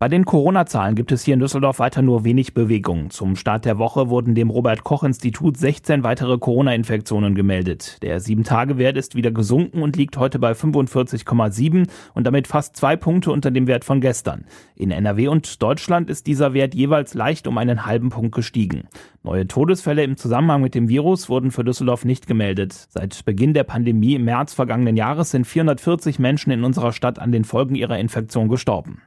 Bei 0.00 0.08
den 0.08 0.24
Corona-Zahlen 0.24 0.96
gibt 0.96 1.12
es 1.12 1.22
hier 1.22 1.34
in 1.34 1.40
Düsseldorf 1.40 1.78
weiter 1.78 2.02
nur 2.02 2.24
wenig 2.24 2.52
Bewegung. 2.52 3.10
Zum 3.10 3.36
Start 3.36 3.64
der 3.64 3.78
Woche 3.78 4.08
wurden 4.08 4.34
dem 4.34 4.50
Robert-Koch-Institut 4.50 5.56
16 5.56 6.02
weitere 6.02 6.36
Corona-Infektionen 6.36 7.36
gemeldet. 7.36 8.02
Der 8.02 8.20
7-Tage-Wert 8.20 8.96
ist 8.96 9.14
wieder 9.14 9.30
gesunken 9.30 9.82
und 9.82 9.94
liegt 9.96 10.16
heute 10.16 10.40
bei 10.40 10.50
45,7 10.50 11.88
und 12.12 12.26
damit 12.26 12.48
fast 12.48 12.76
zwei 12.76 12.96
Punkte 12.96 13.30
unter 13.30 13.52
dem 13.52 13.68
Wert 13.68 13.84
von 13.84 14.00
gestern. 14.00 14.46
In 14.74 14.90
NRW 14.90 15.28
und 15.28 15.62
Deutschland 15.62 16.10
ist 16.10 16.26
dieser 16.26 16.54
Wert 16.54 16.74
jeweils 16.74 17.14
leicht 17.14 17.46
um 17.46 17.56
einen 17.56 17.86
halben 17.86 18.08
Punkt 18.08 18.34
gestiegen. 18.34 18.88
Neue 19.22 19.46
Todesfälle 19.46 20.02
im 20.02 20.16
Zusammenhang 20.16 20.60
mit 20.60 20.74
dem 20.74 20.88
Virus 20.88 21.28
wurden 21.28 21.52
für 21.52 21.62
Düsseldorf 21.62 22.04
nicht 22.04 22.26
gemeldet. 22.26 22.72
Seit 22.72 23.24
Beginn 23.24 23.54
der 23.54 23.64
Pandemie 23.64 24.16
im 24.16 24.24
März 24.24 24.54
vergangenen 24.54 24.96
Jahres 24.96 25.30
sind 25.30 25.46
440 25.46 26.18
Menschen 26.18 26.50
in 26.50 26.64
unserer 26.64 26.92
Stadt 26.92 27.20
an 27.20 27.30
den 27.30 27.44
Folgen 27.44 27.76
ihrer 27.76 27.98
Infektion 28.00 28.48
gestorben. 28.48 29.00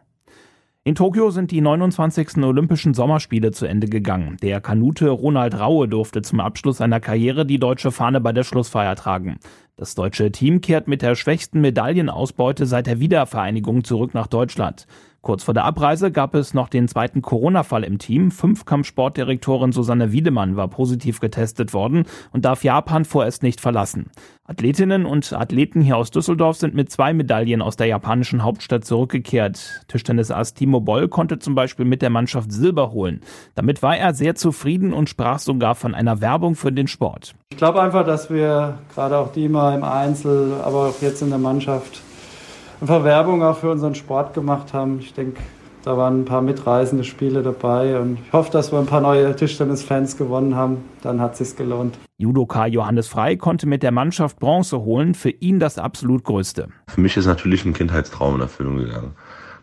In 0.88 0.96
Tokio 0.96 1.32
sind 1.32 1.52
die 1.52 1.60
29. 1.60 2.38
Olympischen 2.38 2.94
Sommerspiele 2.94 3.52
zu 3.52 3.66
Ende 3.66 3.90
gegangen. 3.90 4.38
Der 4.42 4.62
Kanute 4.62 5.10
Ronald 5.10 5.60
Raue 5.60 5.90
durfte 5.90 6.22
zum 6.22 6.40
Abschluss 6.40 6.78
seiner 6.78 7.02
Karriere 7.02 7.46
die 7.46 7.60
deutsche 7.60 7.92
Fahne 7.92 8.22
bei 8.22 8.32
der 8.32 8.46
Schlussfeier 8.46 8.96
tragen. 8.96 9.38
Das 9.76 9.96
deutsche 9.96 10.32
Team 10.32 10.62
kehrt 10.62 10.88
mit 10.88 11.02
der 11.02 11.16
schwächsten 11.16 11.60
Medaillenausbeute 11.60 12.66
seit 12.66 12.88
der 12.88 13.02
Wiedervereinigung 13.02 13.84
zurück 13.84 14.14
nach 14.14 14.28
Deutschland. 14.28 14.88
Kurz 15.22 15.44
vor 15.44 15.54
der 15.54 15.66
Abreise 15.66 16.12
gab 16.12 16.36
es 16.36 16.54
noch 16.54 16.70
den 16.70 16.88
zweiten 16.88 17.22
Corona-Fall 17.22 17.84
im 17.84 17.98
Team. 17.98 18.32
Fünfkampfsportdirektorin 18.32 19.72
Susanne 19.72 20.12
Wiedemann 20.12 20.56
war 20.56 20.68
positiv 20.70 21.20
getestet 21.20 21.74
worden 21.74 22.06
und 22.32 22.46
darf 22.46 22.64
Japan 22.64 23.04
vorerst 23.04 23.44
nicht 23.44 23.60
verlassen. 23.60 24.12
Athletinnen 24.46 25.06
und 25.06 25.34
Athleten 25.34 25.82
hier 25.82 25.98
aus 25.98 26.10
Düsseldorf 26.10 26.56
sind 26.56 26.74
mit 26.74 26.90
zwei 26.90 27.14
Medaillen 27.14 27.62
aus 27.62 27.76
der 27.76 27.88
japanischen 27.88 28.44
Hauptstadt 28.44 28.86
zurückgekehrt. 28.86 29.82
Tischtennisass 29.90 30.54
Timo 30.54 30.80
Boll 30.80 31.10
konnte 31.10 31.40
zum 31.40 31.54
Beispiel 31.54 31.84
mit 31.84 32.02
der 32.02 32.10
Mannschaft 32.10 32.54
Silber 32.54 32.92
holen. 32.92 33.20
Damit 33.56 33.84
war 33.84 33.98
er 33.98 34.14
sehr 34.14 34.36
zufrieden 34.36 34.94
und 34.94 35.10
sprach 35.10 35.40
sogar 35.40 35.76
von 35.76 35.94
einer 35.94 36.22
Werbung 36.22 36.56
für 36.56 36.72
den 36.72 36.88
Sport. 36.88 37.36
Ich 37.52 37.58
glaube 37.58 37.82
einfach, 37.82 38.06
dass 38.06 38.30
wir 38.30 38.78
gerade 38.94 39.18
auch 39.18 39.34
die 39.34 39.50
mal 39.50 39.76
im 39.76 39.84
Einzel, 39.84 40.54
aber 40.64 40.88
auch 40.88 41.02
jetzt 41.02 41.22
in 41.22 41.30
der 41.30 41.40
Mannschaft 41.40 42.02
einfach 42.82 43.04
Werbung 43.04 43.44
auch 43.44 43.58
für 43.58 43.72
unseren 43.72 43.96
Sport 43.96 44.34
gemacht 44.34 44.74
haben. 44.74 45.00
Ich 45.00 45.14
denke, 45.14 45.42
da 45.84 45.98
waren 45.98 46.22
ein 46.22 46.26
paar 46.26 46.42
mitreisende 46.42 47.04
Spiele 47.04 47.44
dabei 47.44 48.00
und 48.00 48.20
ich 48.26 48.34
hoffe, 48.34 48.52
dass 48.52 48.72
wir 48.72 48.80
ein 48.80 48.86
paar 48.86 49.02
neue 49.02 49.36
Tischtennis-Fans 49.36 50.18
gewonnen 50.18 50.56
haben. 50.56 50.84
Dann 51.02 51.22
hat 51.22 51.40
es 51.40 51.50
sich 51.50 51.58
gelohnt. 51.58 51.98
Judoka 52.18 52.66
Johannes 52.66 53.08
Frei 53.08 53.36
konnte 53.36 53.68
mit 53.68 53.84
der 53.84 53.92
Mannschaft 53.92 54.40
Bronze 54.40 54.82
holen, 54.82 55.14
für 55.14 55.30
ihn 55.30 55.60
das 55.60 55.78
absolut 55.78 56.24
Größte. 56.24 56.68
Für 56.88 57.02
mich 57.02 57.16
ist 57.16 57.26
natürlich 57.26 57.64
ein 57.64 57.74
Kindheitstraum 57.74 58.36
in 58.36 58.42
Erfüllung 58.42 58.78
gegangen. 58.78 59.14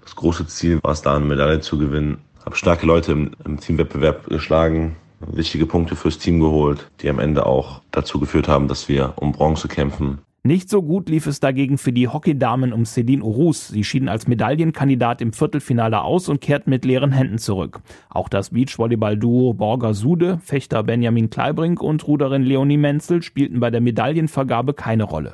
Das 0.03 0.17
große 0.17 0.47
Ziel 0.47 0.81
war 0.83 0.93
es 0.93 1.03
da, 1.03 1.17
eine 1.17 1.25
Medaille 1.25 1.61
zu 1.61 1.79
gewinnen. 1.79 2.19
Habe 2.45 2.57
starke 2.57 2.87
Leute 2.87 3.13
im, 3.13 3.33
im 3.45 3.59
Teamwettbewerb 3.59 4.27
geschlagen, 4.29 4.97
wichtige 5.21 5.67
Punkte 5.67 5.97
fürs 5.97 6.19
Team 6.19 6.41
geholt, 6.41 6.89
die 7.01 7.09
am 7.09 7.19
Ende 7.19 7.47
auch 7.47 7.81
dazu 7.91 8.21
geführt 8.21 8.49
haben, 8.49 8.69
dass 8.69 8.89
wir 8.89 9.15
um 9.17 9.33
Bronze 9.33 9.69
kämpfen. 9.69 10.19
Nicht 10.47 10.69
so 10.69 10.83
gut 10.83 11.09
lief 11.09 11.27
es 11.27 11.41
dagegen 11.41 11.79
für 11.79 11.91
die 11.91 12.07
Hockeydamen 12.07 12.75
um 12.75 12.83
Céline 12.83 13.23
Urus. 13.23 13.69
Sie 13.69 13.83
schieden 13.83 14.11
als 14.11 14.29
Medaillenkandidat 14.29 15.23
im 15.23 15.33
Viertelfinale 15.33 16.03
aus 16.03 16.29
und 16.29 16.43
kehrten 16.43 16.69
mit 16.69 16.85
leeren 16.85 17.13
Händen 17.13 17.39
zurück. 17.39 17.81
Auch 18.11 18.29
das 18.29 18.51
Beachvolleyball-Duo 18.51 19.55
Borger 19.55 19.95
Sude, 19.95 20.39
Fechter 20.45 20.83
Benjamin 20.83 21.31
Kleibrink 21.31 21.81
und 21.83 22.07
Ruderin 22.07 22.43
Leonie 22.43 22.77
Menzel 22.77 23.23
spielten 23.23 23.59
bei 23.59 23.71
der 23.71 23.81
Medaillenvergabe 23.81 24.75
keine 24.75 25.05
Rolle. 25.05 25.33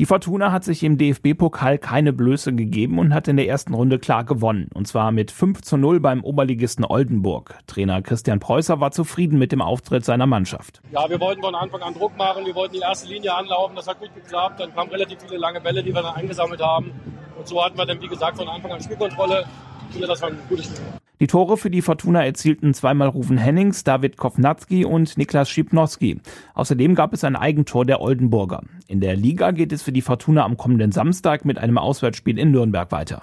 Die 0.00 0.06
Fortuna 0.06 0.52
hat 0.52 0.62
sich 0.62 0.84
im 0.84 0.96
DFB-Pokal 0.96 1.76
keine 1.78 2.12
Blöße 2.12 2.54
gegeben 2.54 3.00
und 3.00 3.12
hat 3.12 3.26
in 3.26 3.36
der 3.36 3.48
ersten 3.48 3.74
Runde 3.74 3.98
klar 3.98 4.22
gewonnen. 4.22 4.70
Und 4.72 4.86
zwar 4.86 5.10
mit 5.10 5.32
5 5.32 5.62
zu 5.62 5.76
0 5.76 5.98
beim 5.98 6.22
Oberligisten 6.22 6.84
Oldenburg. 6.84 7.58
Trainer 7.66 8.00
Christian 8.00 8.38
Preußer 8.38 8.78
war 8.78 8.92
zufrieden 8.92 9.40
mit 9.40 9.50
dem 9.50 9.60
Auftritt 9.60 10.04
seiner 10.04 10.28
Mannschaft. 10.28 10.80
Ja, 10.92 11.10
wir 11.10 11.18
wollten 11.18 11.42
von 11.42 11.56
Anfang 11.56 11.82
an 11.82 11.94
Druck 11.94 12.16
machen. 12.16 12.46
Wir 12.46 12.54
wollten 12.54 12.74
die 12.74 12.80
erste 12.80 13.08
Linie 13.08 13.34
anlaufen. 13.34 13.74
Das 13.74 13.88
hat 13.88 13.98
gut 13.98 14.14
geklappt. 14.14 14.60
Dann 14.60 14.72
kamen 14.72 14.92
relativ 14.92 15.18
viele 15.20 15.36
lange 15.36 15.60
Bälle, 15.60 15.82
die 15.82 15.92
wir 15.92 16.02
dann 16.02 16.14
eingesammelt 16.14 16.62
haben. 16.62 16.92
Und 17.36 17.48
so 17.48 17.64
hatten 17.64 17.76
wir 17.76 17.84
dann, 17.84 18.00
wie 18.00 18.06
gesagt, 18.06 18.36
von 18.36 18.48
Anfang 18.48 18.70
an 18.70 18.80
Spielkontrolle. 18.80 19.46
Ich 19.88 19.94
finde, 19.94 20.06
das 20.06 20.22
war 20.22 20.28
ein 20.28 20.38
gutes 20.48 20.66
Spiel. 20.66 20.97
Die 21.20 21.26
Tore 21.26 21.56
für 21.56 21.70
die 21.70 21.82
Fortuna 21.82 22.24
erzielten 22.24 22.74
zweimal 22.74 23.08
Rufen 23.08 23.38
Hennings, 23.38 23.82
David 23.82 24.16
Kovnatski 24.16 24.84
und 24.84 25.18
Niklas 25.18 25.50
Schipnowski. 25.50 26.20
Außerdem 26.54 26.94
gab 26.94 27.12
es 27.12 27.24
ein 27.24 27.34
Eigentor 27.34 27.84
der 27.84 28.00
Oldenburger. 28.00 28.62
In 28.86 29.00
der 29.00 29.16
Liga 29.16 29.50
geht 29.50 29.72
es 29.72 29.82
für 29.82 29.90
die 29.90 30.02
Fortuna 30.02 30.44
am 30.44 30.56
kommenden 30.56 30.92
Samstag 30.92 31.44
mit 31.44 31.58
einem 31.58 31.76
Auswärtsspiel 31.76 32.38
in 32.38 32.52
Nürnberg 32.52 32.92
weiter. 32.92 33.22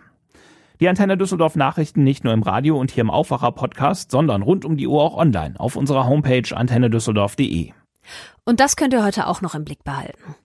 Die 0.82 0.90
Antenne 0.90 1.18
Düsseldorf 1.18 1.56
Nachrichten 1.56 2.04
nicht 2.04 2.26
nur 2.26 2.34
im 2.34 2.44
Radio 2.44 2.78
und 2.78 2.92
hier 2.92 3.02
im 3.02 3.10
Aufwacher 3.10 3.54
Podcast, 3.54 4.12
sondern 4.12 4.42
rund 4.42 4.66
um 4.66 4.76
die 4.76 4.88
Uhr 4.88 5.02
auch 5.02 5.16
online 5.16 5.58
auf 5.58 5.78
unserer 5.78 6.06
Homepage 6.06 6.54
antennedüsseldorf.de. 6.54 7.72
Und 8.44 8.60
das 8.60 8.76
könnt 8.76 8.94
ihr 8.94 9.06
heute 9.06 9.28
auch 9.28 9.42
noch 9.42 9.56
im 9.56 9.64
Blick 9.64 9.86
behalten. 9.86 10.36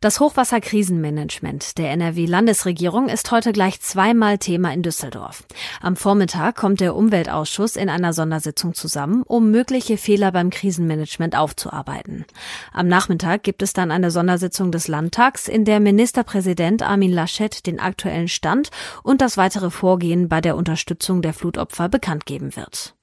Das 0.00 0.20
Hochwasserkrisenmanagement 0.20 1.78
der 1.78 1.90
NRW-Landesregierung 1.92 3.08
ist 3.08 3.30
heute 3.30 3.52
gleich 3.52 3.80
zweimal 3.80 4.38
Thema 4.38 4.72
in 4.72 4.82
Düsseldorf. 4.82 5.44
Am 5.80 5.96
Vormittag 5.96 6.56
kommt 6.56 6.80
der 6.80 6.94
Umweltausschuss 6.94 7.76
in 7.76 7.88
einer 7.88 8.12
Sondersitzung 8.12 8.74
zusammen, 8.74 9.22
um 9.22 9.50
mögliche 9.50 9.96
Fehler 9.96 10.32
beim 10.32 10.50
Krisenmanagement 10.50 11.36
aufzuarbeiten. 11.36 12.24
Am 12.72 12.88
Nachmittag 12.88 13.42
gibt 13.42 13.62
es 13.62 13.72
dann 13.72 13.90
eine 13.90 14.10
Sondersitzung 14.10 14.72
des 14.72 14.88
Landtags, 14.88 15.48
in 15.48 15.64
der 15.64 15.80
Ministerpräsident 15.80 16.82
Armin 16.82 17.12
Laschet 17.12 17.66
den 17.66 17.80
aktuellen 17.80 18.28
Stand 18.28 18.70
und 19.02 19.20
das 19.20 19.36
weitere 19.36 19.70
Vorgehen 19.70 20.28
bei 20.28 20.40
der 20.40 20.56
Unterstützung 20.56 21.22
der 21.22 21.34
Flutopfer 21.34 21.88
bekannt 21.88 22.26
geben 22.26 22.56
wird 22.56 22.96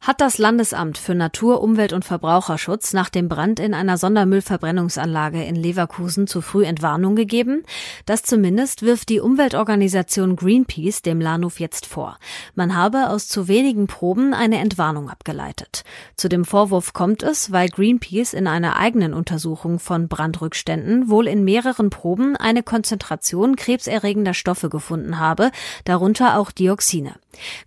hat 0.00 0.20
das 0.20 0.38
Landesamt 0.38 0.96
für 0.96 1.14
Natur, 1.14 1.60
Umwelt 1.60 1.92
und 1.92 2.04
Verbraucherschutz 2.04 2.92
nach 2.92 3.08
dem 3.08 3.28
Brand 3.28 3.58
in 3.58 3.74
einer 3.74 3.98
Sondermüllverbrennungsanlage 3.98 5.42
in 5.42 5.56
Leverkusen 5.56 6.28
zu 6.28 6.40
früh 6.40 6.64
Entwarnung 6.64 7.16
gegeben? 7.16 7.64
Das 8.06 8.22
zumindest 8.22 8.82
wirft 8.82 9.08
die 9.08 9.18
Umweltorganisation 9.18 10.36
Greenpeace 10.36 11.02
dem 11.02 11.20
Lahnhof 11.20 11.58
jetzt 11.58 11.84
vor. 11.84 12.16
Man 12.54 12.76
habe 12.76 13.10
aus 13.10 13.26
zu 13.26 13.48
wenigen 13.48 13.88
Proben 13.88 14.34
eine 14.34 14.58
Entwarnung 14.58 15.10
abgeleitet. 15.10 15.82
Zu 16.16 16.28
dem 16.28 16.44
Vorwurf 16.44 16.92
kommt 16.92 17.24
es, 17.24 17.50
weil 17.50 17.68
Greenpeace 17.68 18.34
in 18.34 18.46
einer 18.46 18.76
eigenen 18.76 19.12
Untersuchung 19.12 19.80
von 19.80 20.06
Brandrückständen 20.06 21.10
wohl 21.10 21.26
in 21.26 21.42
mehreren 21.42 21.90
Proben 21.90 22.36
eine 22.36 22.62
Konzentration 22.62 23.56
krebserregender 23.56 24.34
Stoffe 24.34 24.68
gefunden 24.68 25.18
habe, 25.18 25.50
darunter 25.84 26.38
auch 26.38 26.52
Dioxine. 26.52 27.14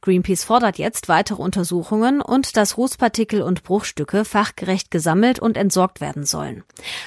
Greenpeace 0.01 0.43
fordert 0.43 0.77
jetzt 0.77 1.09
weitere 1.09 1.41
Untersuchungen 1.41 2.20
und 2.21 2.57
dass 2.57 2.77
Rußpartikel 2.77 3.41
und 3.41 3.63
Bruchstücke 3.63 4.25
fachgerecht 4.25 4.91
gesammelt 4.91 5.39
und 5.39 5.57
entsorgt 5.57 6.01
werden 6.01 6.25
sollen. 6.25 6.63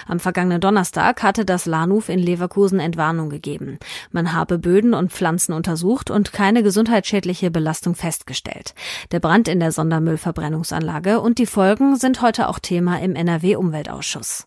Am 0.06 0.20
vergangenen 0.20 0.60
Donnerstag 0.60 1.22
hatte 1.22 1.44
das 1.44 1.66
Lahnuf 1.66 2.08
in 2.08 2.18
Leverkusen 2.18 2.80
Entwarnung 2.80 3.30
gegeben. 3.30 3.78
Man 4.10 4.32
habe 4.32 4.58
Böden 4.58 4.94
und 4.94 5.12
Pflanzen 5.12 5.52
untersucht 5.52 6.10
und 6.10 6.32
keine 6.32 6.62
gesundheitsschädliche 6.62 7.50
Belastung 7.50 7.94
festgestellt. 7.94 8.74
Der 9.10 9.20
Brand 9.20 9.48
in 9.48 9.60
der 9.60 9.72
Sondermüllverbrennungsanlage 9.72 11.20
und 11.20 11.38
die 11.38 11.46
Folgen 11.46 11.96
sind 11.96 12.22
heute 12.22 12.48
auch 12.48 12.58
Thema 12.58 13.00
im 13.00 13.14
NRW-Umweltausschuss. 13.16 14.46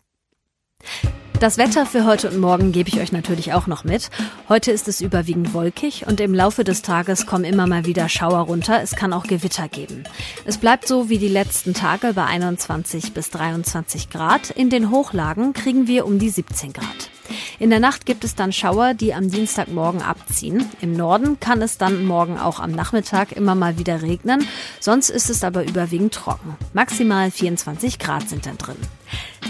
Das 1.40 1.56
Wetter 1.56 1.86
für 1.86 2.04
heute 2.04 2.30
und 2.30 2.38
morgen 2.38 2.72
gebe 2.72 2.88
ich 2.88 2.98
euch 2.98 3.12
natürlich 3.12 3.52
auch 3.52 3.68
noch 3.68 3.84
mit. 3.84 4.10
Heute 4.48 4.72
ist 4.72 4.88
es 4.88 5.00
überwiegend 5.00 5.54
wolkig 5.54 6.04
und 6.08 6.20
im 6.20 6.34
Laufe 6.34 6.64
des 6.64 6.82
Tages 6.82 7.26
kommen 7.26 7.44
immer 7.44 7.68
mal 7.68 7.86
wieder 7.86 8.08
Schauer 8.08 8.40
runter. 8.40 8.82
Es 8.82 8.96
kann 8.96 9.12
auch 9.12 9.22
Gewitter 9.22 9.68
geben. 9.68 10.02
Es 10.46 10.58
bleibt 10.58 10.88
so 10.88 11.08
wie 11.08 11.18
die 11.18 11.28
letzten 11.28 11.74
Tage 11.74 12.12
bei 12.12 12.24
21 12.24 13.14
bis 13.14 13.30
23 13.30 14.10
Grad. 14.10 14.50
In 14.50 14.68
den 14.68 14.90
Hochlagen 14.90 15.52
kriegen 15.52 15.86
wir 15.86 16.06
um 16.06 16.18
die 16.18 16.28
17 16.28 16.72
Grad. 16.72 17.08
In 17.60 17.70
der 17.70 17.78
Nacht 17.78 18.04
gibt 18.04 18.24
es 18.24 18.34
dann 18.34 18.52
Schauer, 18.52 18.94
die 18.94 19.14
am 19.14 19.30
Dienstagmorgen 19.30 20.02
abziehen. 20.02 20.68
Im 20.80 20.92
Norden 20.92 21.38
kann 21.38 21.62
es 21.62 21.78
dann 21.78 22.04
morgen 22.04 22.36
auch 22.36 22.58
am 22.58 22.72
Nachmittag 22.72 23.30
immer 23.30 23.54
mal 23.54 23.78
wieder 23.78 24.02
regnen. 24.02 24.44
Sonst 24.80 25.08
ist 25.08 25.30
es 25.30 25.44
aber 25.44 25.62
überwiegend 25.62 26.12
trocken. 26.12 26.56
Maximal 26.72 27.30
24 27.30 28.00
Grad 28.00 28.28
sind 28.28 28.44
dann 28.44 28.58
drin. 28.58 28.76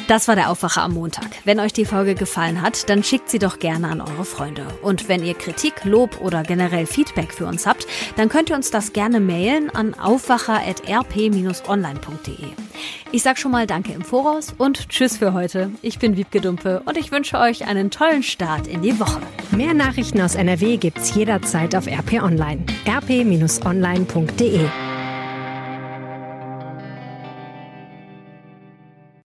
Das 0.08 0.26
war 0.26 0.34
der 0.36 0.50
Aufwacher 0.50 0.82
am 0.82 0.94
Montag. 0.94 1.28
Wenn 1.44 1.60
euch 1.60 1.74
die 1.74 1.84
Folge 1.84 2.14
gefallen 2.14 2.62
hat, 2.62 2.88
dann 2.88 3.04
schickt 3.04 3.28
sie 3.28 3.38
doch 3.38 3.58
gerne 3.58 3.88
an 3.88 4.00
eure 4.00 4.24
Freunde. 4.24 4.66
Und 4.80 5.06
wenn 5.08 5.22
ihr 5.22 5.34
Kritik, 5.34 5.84
Lob 5.84 6.22
oder 6.22 6.44
generell 6.44 6.86
Feedback 6.86 7.30
für 7.32 7.44
uns 7.44 7.66
habt, 7.66 7.86
dann 8.16 8.30
könnt 8.30 8.48
ihr 8.48 8.56
uns 8.56 8.70
das 8.70 8.94
gerne 8.94 9.20
mailen 9.20 9.68
an 9.68 9.92
aufwacher.rp-online.de. 9.92 12.46
Ich 13.12 13.22
sag 13.22 13.36
schon 13.38 13.52
mal 13.52 13.66
Danke 13.66 13.92
im 13.92 14.02
Voraus 14.02 14.54
und 14.56 14.88
Tschüss 14.88 15.18
für 15.18 15.34
heute. 15.34 15.70
Ich 15.82 15.98
bin 15.98 16.16
Wiebke 16.16 16.40
Dumpe 16.40 16.80
und 16.86 16.96
ich 16.96 17.12
wünsche 17.12 17.38
euch 17.38 17.66
einen 17.66 17.90
tollen 17.90 18.22
Start 18.22 18.66
in 18.66 18.80
die 18.80 18.98
Woche. 18.98 19.20
Mehr 19.50 19.74
Nachrichten 19.74 20.22
aus 20.22 20.36
NRW 20.36 20.78
gibt's 20.78 21.14
jederzeit 21.14 21.74
auf 21.74 21.86
RP 21.86 22.22
Online. 22.22 22.64
rp-online.de 22.86 24.70